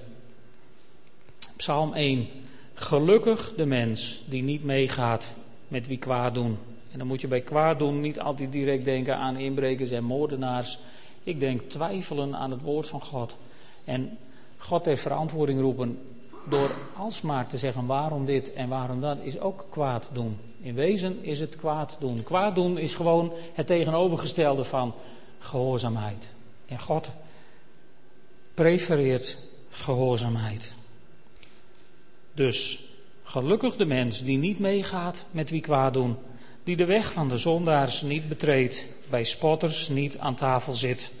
Psalm 1.55 1.93
1. 1.93 2.27
Gelukkig 2.73 3.53
de 3.55 3.65
mens 3.65 4.23
die 4.25 4.43
niet 4.43 4.63
meegaat 4.63 5.33
met 5.67 5.87
wie 5.87 5.97
kwaad 5.97 6.33
doen. 6.33 6.57
En 6.91 6.97
dan 6.97 7.07
moet 7.07 7.21
je 7.21 7.27
bij 7.27 7.41
kwaad 7.41 7.79
doen 7.79 8.01
niet 8.01 8.19
altijd 8.19 8.51
direct 8.51 8.85
denken 8.85 9.17
aan 9.17 9.37
inbrekers 9.37 9.91
en 9.91 10.03
moordenaars. 10.03 10.79
Ik 11.23 11.39
denk 11.39 11.61
twijfelen 11.61 12.35
aan 12.35 12.51
het 12.51 12.61
woord 12.61 12.87
van 12.87 13.01
God. 13.01 13.35
En 13.83 14.17
God 14.57 14.85
heeft 14.85 15.01
verantwoording 15.01 15.59
roepen 15.59 15.99
door 16.49 16.71
alsmaar 16.95 17.47
te 17.47 17.57
zeggen 17.57 17.85
waarom 17.85 18.25
dit 18.25 18.53
en 18.53 18.69
waarom 18.69 19.01
dat 19.01 19.17
is 19.23 19.39
ook 19.39 19.65
kwaad 19.69 20.09
doen. 20.13 20.39
In 20.61 20.75
wezen 20.75 21.23
is 21.23 21.39
het 21.39 21.55
kwaad 21.55 21.97
doen. 21.99 22.23
Kwaad 22.23 22.55
doen 22.55 22.77
is 22.77 22.95
gewoon 22.95 23.33
het 23.53 23.67
tegenovergestelde 23.67 24.63
van 24.63 24.93
gehoorzaamheid. 25.39 26.29
En 26.65 26.79
God 26.79 27.11
prefereert 28.53 29.37
gehoorzaamheid. 29.69 30.75
Dus 32.33 32.87
gelukkig 33.23 33.75
de 33.75 33.85
mens 33.85 34.23
die 34.23 34.37
niet 34.37 34.59
meegaat 34.59 35.25
met 35.31 35.49
wie 35.49 35.61
kwaad 35.61 35.93
doen, 35.93 36.15
die 36.63 36.75
de 36.75 36.85
weg 36.85 37.11
van 37.11 37.27
de 37.27 37.37
zondaars 37.37 38.01
niet 38.01 38.27
betreedt, 38.27 38.85
bij 39.09 39.23
spotters 39.23 39.89
niet 39.89 40.17
aan 40.17 40.35
tafel 40.35 40.73
zit, 40.73 41.11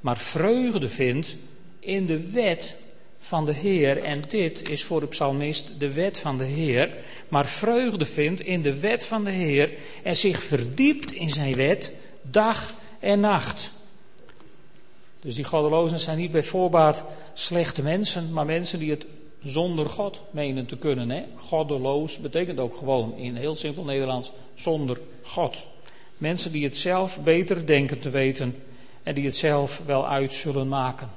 maar 0.00 0.16
vreugde 0.16 0.88
vindt 0.88 1.36
in 1.80 2.06
de 2.06 2.30
wet 2.30 2.76
van 3.18 3.44
de 3.44 3.52
Heer. 3.52 4.02
En 4.02 4.22
dit 4.28 4.68
is 4.68 4.84
voor 4.84 5.00
de 5.00 5.06
psalmist 5.06 5.80
de 5.80 5.92
wet 5.92 6.18
van 6.18 6.38
de 6.38 6.44
Heer. 6.44 6.96
Maar 7.28 7.46
vreugde 7.46 8.04
vindt 8.04 8.40
in 8.40 8.62
de 8.62 8.80
wet 8.80 9.06
van 9.06 9.24
de 9.24 9.30
Heer 9.30 9.72
en 10.02 10.16
zich 10.16 10.42
verdiept 10.42 11.12
in 11.12 11.30
zijn 11.30 11.54
wet 11.54 11.92
dag 12.22 12.74
en 12.98 13.20
nacht. 13.20 13.70
Dus 15.20 15.34
die 15.34 15.44
goddelozen 15.44 15.98
zijn 15.98 16.18
niet 16.18 16.30
bij 16.30 16.44
voorbaat 16.44 17.04
slechte 17.34 17.82
mensen, 17.82 18.32
maar 18.32 18.46
mensen 18.46 18.78
die 18.78 18.90
het 18.90 19.06
zonder 19.42 19.90
God 19.90 20.22
menen 20.30 20.66
te 20.66 20.76
kunnen. 20.76 21.10
Hè? 21.10 21.24
Goddeloos 21.36 22.18
betekent 22.18 22.58
ook 22.58 22.76
gewoon 22.76 23.16
in 23.16 23.36
heel 23.36 23.54
simpel 23.54 23.84
Nederlands 23.84 24.32
zonder 24.54 25.00
God. 25.22 25.66
Mensen 26.16 26.52
die 26.52 26.64
het 26.64 26.76
zelf 26.76 27.22
beter 27.22 27.66
denken 27.66 28.00
te 28.00 28.10
weten 28.10 28.62
en 29.02 29.14
die 29.14 29.24
het 29.24 29.36
zelf 29.36 29.82
wel 29.86 30.08
uit 30.08 30.34
zullen 30.34 30.68
maken. 30.68 31.10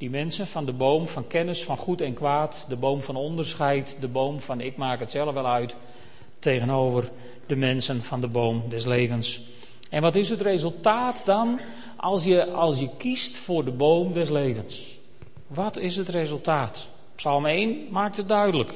Die 0.00 0.10
mensen 0.10 0.46
van 0.46 0.64
de 0.64 0.72
boom 0.72 1.08
van 1.08 1.26
kennis 1.26 1.64
van 1.64 1.76
goed 1.76 2.00
en 2.00 2.14
kwaad, 2.14 2.64
de 2.68 2.76
boom 2.76 3.02
van 3.02 3.16
onderscheid, 3.16 3.96
de 4.00 4.08
boom 4.08 4.40
van 4.40 4.60
ik 4.60 4.76
maak 4.76 5.00
het 5.00 5.10
zelf 5.10 5.34
wel 5.34 5.46
uit, 5.46 5.76
tegenover 6.38 7.10
de 7.46 7.56
mensen 7.56 8.02
van 8.02 8.20
de 8.20 8.26
boom 8.26 8.62
des 8.68 8.84
levens. 8.84 9.48
En 9.90 10.02
wat 10.02 10.14
is 10.14 10.30
het 10.30 10.40
resultaat 10.40 11.24
dan 11.24 11.60
als 11.96 12.24
je, 12.24 12.50
als 12.50 12.78
je 12.78 12.88
kiest 12.96 13.36
voor 13.36 13.64
de 13.64 13.70
boom 13.70 14.12
des 14.12 14.28
levens? 14.28 14.98
Wat 15.46 15.78
is 15.78 15.96
het 15.96 16.08
resultaat? 16.08 16.88
Psalm 17.14 17.46
1 17.46 17.86
maakt 17.90 18.16
het 18.16 18.28
duidelijk 18.28 18.74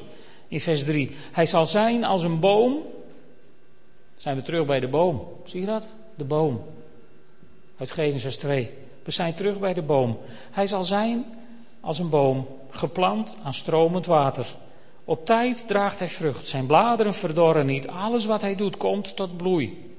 in 0.48 0.60
vers 0.60 0.84
3. 0.84 1.10
Hij 1.32 1.46
zal 1.46 1.66
zijn 1.66 2.04
als 2.04 2.22
een 2.22 2.40
boom. 2.40 2.82
Zijn 4.14 4.36
we 4.36 4.42
terug 4.42 4.66
bij 4.66 4.80
de 4.80 4.88
boom? 4.88 5.28
Zie 5.44 5.60
je 5.60 5.66
dat? 5.66 5.88
De 6.14 6.24
boom. 6.24 6.64
Uit 7.76 7.90
Genesis 7.90 8.36
2. 8.36 8.83
We 9.04 9.10
zijn 9.10 9.34
terug 9.34 9.58
bij 9.58 9.74
de 9.74 9.82
boom. 9.82 10.18
Hij 10.50 10.66
zal 10.66 10.84
zijn 10.84 11.24
als 11.80 11.98
een 11.98 12.10
boom, 12.10 12.46
geplant 12.70 13.36
aan 13.42 13.54
stromend 13.54 14.06
water. 14.06 14.46
Op 15.04 15.26
tijd 15.26 15.66
draagt 15.66 15.98
hij 15.98 16.08
vrucht. 16.08 16.48
Zijn 16.48 16.66
bladeren 16.66 17.14
verdorren 17.14 17.66
niet. 17.66 17.88
Alles 17.88 18.24
wat 18.24 18.40
hij 18.40 18.54
doet 18.54 18.76
komt 18.76 19.16
tot 19.16 19.36
bloei. 19.36 19.92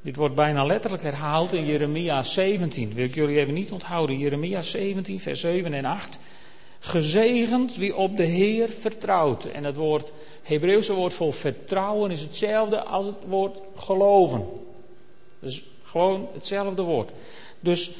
Dit 0.00 0.16
wordt 0.16 0.34
bijna 0.34 0.64
letterlijk 0.64 1.02
herhaald 1.02 1.52
in 1.52 1.66
Jeremia 1.66 2.22
17. 2.22 2.94
Wil 2.94 3.04
ik 3.04 3.14
jullie 3.14 3.38
even 3.38 3.54
niet 3.54 3.72
onthouden. 3.72 4.18
Jeremia 4.18 4.60
17, 4.60 5.20
vers 5.20 5.40
7 5.40 5.74
en 5.74 5.84
8. 5.84 6.18
Gezegend 6.80 7.76
wie 7.76 7.96
op 7.96 8.16
de 8.16 8.22
Heer 8.22 8.68
vertrouwt. 8.68 9.44
En 9.44 9.64
het 9.64 9.76
woord, 9.76 10.12
Hebreeuwse 10.42 10.92
woord 10.92 11.14
voor 11.14 11.32
vertrouwen 11.32 12.10
is 12.10 12.20
hetzelfde 12.20 12.82
als 12.82 13.06
het 13.06 13.24
woord 13.26 13.60
geloven. 13.76 14.46
Dus 15.40 15.64
gewoon 15.82 16.28
hetzelfde 16.32 16.82
woord. 16.82 17.10
Dus 17.60 17.90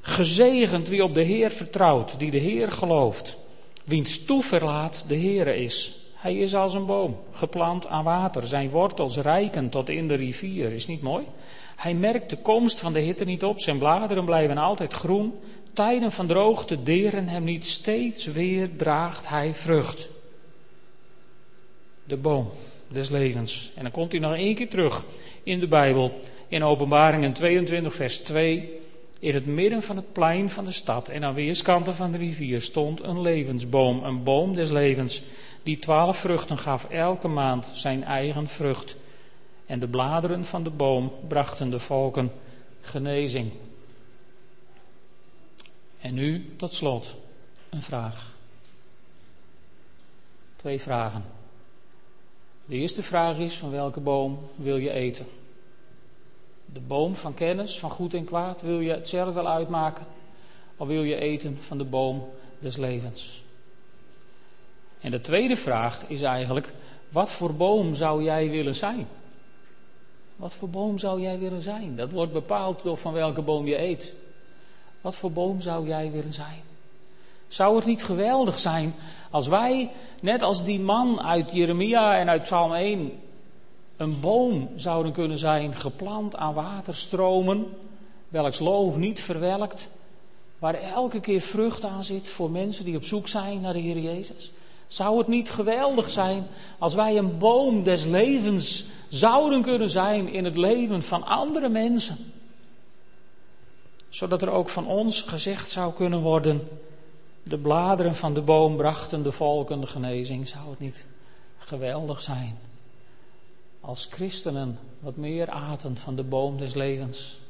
gezegend 0.00 0.88
wie 0.88 1.04
op 1.04 1.14
de 1.14 1.22
Heer 1.22 1.50
vertrouwt, 1.50 2.18
die 2.18 2.30
de 2.30 2.38
Heer 2.38 2.72
gelooft, 2.72 3.36
wiens 3.84 4.24
toeverlaat 4.24 5.04
de 5.08 5.14
Heer 5.14 5.46
is. 5.46 5.96
Hij 6.14 6.36
is 6.36 6.54
als 6.54 6.74
een 6.74 6.86
boom, 6.86 7.16
geplant 7.32 7.86
aan 7.86 8.04
water, 8.04 8.46
zijn 8.46 8.70
wortels 8.70 9.16
rijken 9.16 9.68
tot 9.68 9.88
in 9.88 10.08
de 10.08 10.14
rivier. 10.14 10.72
Is 10.72 10.86
niet 10.86 11.02
mooi? 11.02 11.26
Hij 11.76 11.94
merkt 11.94 12.30
de 12.30 12.36
komst 12.36 12.78
van 12.78 12.92
de 12.92 13.00
hitte 13.00 13.24
niet 13.24 13.44
op, 13.44 13.60
zijn 13.60 13.78
bladeren 13.78 14.24
blijven 14.24 14.58
altijd 14.58 14.92
groen. 14.92 15.34
Tijden 15.72 16.12
van 16.12 16.26
droogte 16.26 16.82
deren 16.82 17.28
hem 17.28 17.44
niet, 17.44 17.66
steeds 17.66 18.26
weer 18.26 18.76
draagt 18.76 19.28
hij 19.28 19.54
vrucht. 19.54 20.08
De 22.04 22.16
boom 22.16 22.50
des 22.88 23.10
levens. 23.10 23.72
En 23.74 23.82
dan 23.82 23.92
komt 23.92 24.12
hij 24.12 24.20
nog 24.20 24.34
één 24.34 24.54
keer 24.54 24.68
terug 24.68 25.04
in 25.42 25.60
de 25.60 25.68
Bijbel, 25.68 26.20
in 26.48 26.64
Openbaringen 26.64 27.32
22, 27.32 27.94
vers 27.94 28.18
2. 28.18 28.80
In 29.22 29.34
het 29.34 29.46
midden 29.46 29.82
van 29.82 29.96
het 29.96 30.12
plein 30.12 30.50
van 30.50 30.64
de 30.64 30.72
stad 30.72 31.08
en 31.08 31.24
aan 31.24 31.34
weerskanten 31.34 31.94
van 31.94 32.12
de 32.12 32.18
rivier 32.18 32.60
stond 32.60 33.02
een 33.02 33.20
levensboom, 33.20 34.04
een 34.04 34.22
boom 34.22 34.54
des 34.54 34.70
levens, 34.70 35.22
die 35.62 35.78
twaalf 35.78 36.18
vruchten 36.18 36.58
gaf, 36.58 36.84
elke 36.84 37.28
maand 37.28 37.70
zijn 37.72 38.04
eigen 38.04 38.48
vrucht. 38.48 38.96
En 39.66 39.78
de 39.78 39.88
bladeren 39.88 40.44
van 40.44 40.62
de 40.62 40.70
boom 40.70 41.12
brachten 41.28 41.70
de 41.70 41.78
volken 41.78 42.32
genezing. 42.80 43.50
En 46.00 46.14
nu 46.14 46.54
tot 46.56 46.74
slot 46.74 47.16
een 47.70 47.82
vraag. 47.82 48.34
Twee 50.56 50.80
vragen. 50.80 51.24
De 52.64 52.76
eerste 52.76 53.02
vraag 53.02 53.38
is: 53.38 53.56
van 53.56 53.70
welke 53.70 54.00
boom 54.00 54.38
wil 54.54 54.76
je 54.76 54.90
eten? 54.90 55.26
De 56.72 56.80
boom 56.80 57.14
van 57.14 57.34
kennis, 57.34 57.78
van 57.78 57.90
goed 57.90 58.14
en 58.14 58.24
kwaad, 58.24 58.60
wil 58.60 58.80
je 58.80 58.90
het 58.90 59.08
zelf 59.08 59.34
wel 59.34 59.48
uitmaken? 59.48 60.06
Of 60.76 60.88
wil 60.88 61.02
je 61.02 61.20
eten 61.20 61.58
van 61.58 61.78
de 61.78 61.84
boom 61.84 62.28
des 62.58 62.76
levens? 62.76 63.42
En 65.00 65.10
de 65.10 65.20
tweede 65.20 65.56
vraag 65.56 66.04
is 66.06 66.22
eigenlijk, 66.22 66.72
wat 67.08 67.30
voor 67.30 67.54
boom 67.54 67.94
zou 67.94 68.22
jij 68.22 68.50
willen 68.50 68.74
zijn? 68.74 69.06
Wat 70.36 70.52
voor 70.52 70.68
boom 70.68 70.98
zou 70.98 71.20
jij 71.20 71.38
willen 71.38 71.62
zijn? 71.62 71.96
Dat 71.96 72.12
wordt 72.12 72.32
bepaald 72.32 72.82
door 72.82 72.96
van 72.96 73.12
welke 73.12 73.42
boom 73.42 73.66
je 73.66 73.78
eet. 73.78 74.12
Wat 75.00 75.16
voor 75.16 75.32
boom 75.32 75.60
zou 75.60 75.86
jij 75.86 76.10
willen 76.10 76.32
zijn? 76.32 76.60
Zou 77.48 77.76
het 77.76 77.84
niet 77.84 78.04
geweldig 78.04 78.58
zijn 78.58 78.94
als 79.30 79.48
wij, 79.48 79.90
net 80.20 80.42
als 80.42 80.64
die 80.64 80.80
man 80.80 81.22
uit 81.22 81.52
Jeremia 81.52 82.18
en 82.18 82.28
uit 82.28 82.42
Psalm 82.42 82.72
1, 82.72 83.21
een 84.02 84.20
boom 84.20 84.70
zouden 84.76 85.12
kunnen 85.12 85.38
zijn, 85.38 85.74
geplant 85.74 86.36
aan 86.36 86.54
waterstromen, 86.54 87.66
welks 88.28 88.58
loof 88.58 88.96
niet 88.96 89.20
verwelkt, 89.20 89.88
waar 90.58 90.74
elke 90.74 91.20
keer 91.20 91.40
vrucht 91.40 91.84
aan 91.84 92.04
zit 92.04 92.28
voor 92.28 92.50
mensen 92.50 92.84
die 92.84 92.96
op 92.96 93.04
zoek 93.04 93.28
zijn 93.28 93.60
naar 93.60 93.72
de 93.72 93.78
Heer 93.78 93.98
Jezus. 93.98 94.52
Zou 94.86 95.18
het 95.18 95.26
niet 95.26 95.50
geweldig 95.50 96.10
zijn 96.10 96.46
als 96.78 96.94
wij 96.94 97.18
een 97.18 97.38
boom 97.38 97.82
des 97.82 98.04
levens 98.04 98.84
zouden 99.08 99.62
kunnen 99.62 99.90
zijn 99.90 100.28
in 100.28 100.44
het 100.44 100.56
leven 100.56 101.02
van 101.02 101.22
andere 101.22 101.68
mensen? 101.68 102.16
Zodat 104.08 104.42
er 104.42 104.50
ook 104.50 104.68
van 104.68 104.86
ons 104.86 105.22
gezegd 105.22 105.70
zou 105.70 105.92
kunnen 105.92 106.20
worden: 106.20 106.68
de 107.42 107.58
bladeren 107.58 108.14
van 108.14 108.34
de 108.34 108.42
boom 108.42 108.76
brachten 108.76 109.22
de 109.22 109.32
volken 109.32 109.80
de 109.80 109.86
genezing. 109.86 110.48
Zou 110.48 110.70
het 110.70 110.78
niet 110.78 111.06
geweldig 111.58 112.22
zijn? 112.22 112.71
Als 113.82 114.06
christenen 114.10 114.78
wat 115.00 115.16
meer 115.16 115.50
aten 115.50 115.96
van 115.96 116.16
de 116.16 116.22
boom 116.22 116.58
des 116.58 116.74
levens 116.74 117.40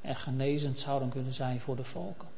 en 0.00 0.16
genezend 0.16 0.78
zouden 0.78 1.08
kunnen 1.08 1.32
zijn 1.32 1.60
voor 1.60 1.76
de 1.76 1.84
volken. 1.84 2.28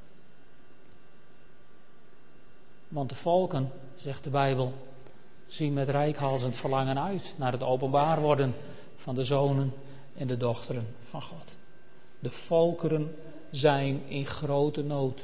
Want 2.88 3.08
de 3.08 3.14
volken, 3.14 3.70
zegt 3.96 4.24
de 4.24 4.30
Bijbel, 4.30 4.72
zien 5.46 5.72
met 5.72 5.88
rijkhalsend 5.88 6.56
verlangen 6.56 7.02
uit 7.02 7.34
naar 7.36 7.52
het 7.52 7.62
openbaar 7.62 8.20
worden 8.20 8.54
van 8.96 9.14
de 9.14 9.24
zonen 9.24 9.72
en 10.16 10.26
de 10.26 10.36
dochteren 10.36 10.94
van 11.08 11.22
God. 11.22 11.52
De 12.18 12.30
volkeren 12.30 13.16
zijn 13.50 14.02
in 14.06 14.26
grote 14.26 14.82
nood. 14.82 15.22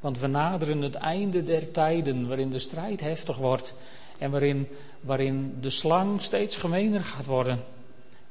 Want 0.00 0.18
we 0.18 0.26
naderen 0.26 0.80
het 0.80 0.94
einde 0.94 1.42
der 1.42 1.70
tijden 1.70 2.28
waarin 2.28 2.50
de 2.50 2.58
strijd 2.58 3.00
heftig 3.00 3.36
wordt 3.36 3.74
en 4.18 4.30
waarin, 4.30 4.68
waarin 5.00 5.56
de 5.60 5.70
slang 5.70 6.22
steeds 6.22 6.56
gemener 6.56 7.04
gaat 7.04 7.26
worden 7.26 7.64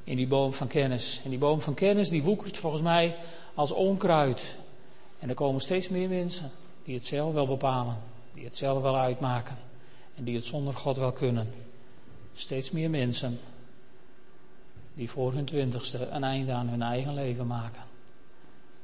in 0.04 0.16
die 0.16 0.26
boom 0.26 0.52
van 0.52 0.66
kennis. 0.66 1.20
En 1.24 1.30
die 1.30 1.38
boom 1.38 1.60
van 1.60 1.74
kennis 1.74 2.08
die 2.08 2.22
woekert 2.22 2.58
volgens 2.58 2.82
mij 2.82 3.16
als 3.54 3.72
onkruid. 3.72 4.56
En 5.18 5.28
er 5.28 5.34
komen 5.34 5.60
steeds 5.60 5.88
meer 5.88 6.08
mensen 6.08 6.50
die 6.84 6.94
het 6.94 7.06
zelf 7.06 7.34
wel 7.34 7.46
bepalen, 7.46 7.98
die 8.32 8.44
het 8.44 8.56
zelf 8.56 8.82
wel 8.82 8.96
uitmaken 8.96 9.56
en 10.14 10.24
die 10.24 10.34
het 10.34 10.46
zonder 10.46 10.74
God 10.74 10.96
wel 10.96 11.12
kunnen. 11.12 11.52
Steeds 12.34 12.70
meer 12.70 12.90
mensen 12.90 13.40
die 14.94 15.10
voor 15.10 15.32
hun 15.32 15.44
twintigste 15.44 16.06
een 16.06 16.24
einde 16.24 16.52
aan 16.52 16.68
hun 16.68 16.82
eigen 16.82 17.14
leven 17.14 17.46
maken. 17.46 17.82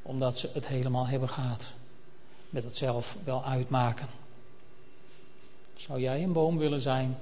Omdat 0.03 0.39
ze 0.39 0.51
het 0.53 0.69
helemaal 0.69 1.07
hebben 1.07 1.29
gehad. 1.29 1.73
Met 2.51 2.65
het 2.65 2.77
zelf 2.77 3.17
wel 3.25 3.45
uitmaken. 3.45 4.07
Zou 5.81 6.01
jij 6.01 6.23
een 6.23 6.33
boom 6.33 6.59
willen 6.59 6.81
zijn 6.81 7.17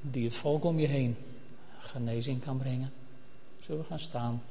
die 0.00 0.24
het 0.24 0.34
volk 0.34 0.64
om 0.64 0.78
je 0.78 0.86
heen 0.86 1.16
genezing 1.78 2.44
kan 2.44 2.58
brengen? 2.58 2.92
Zullen 3.60 3.80
we 3.80 3.86
gaan 3.86 3.98
staan? 3.98 4.42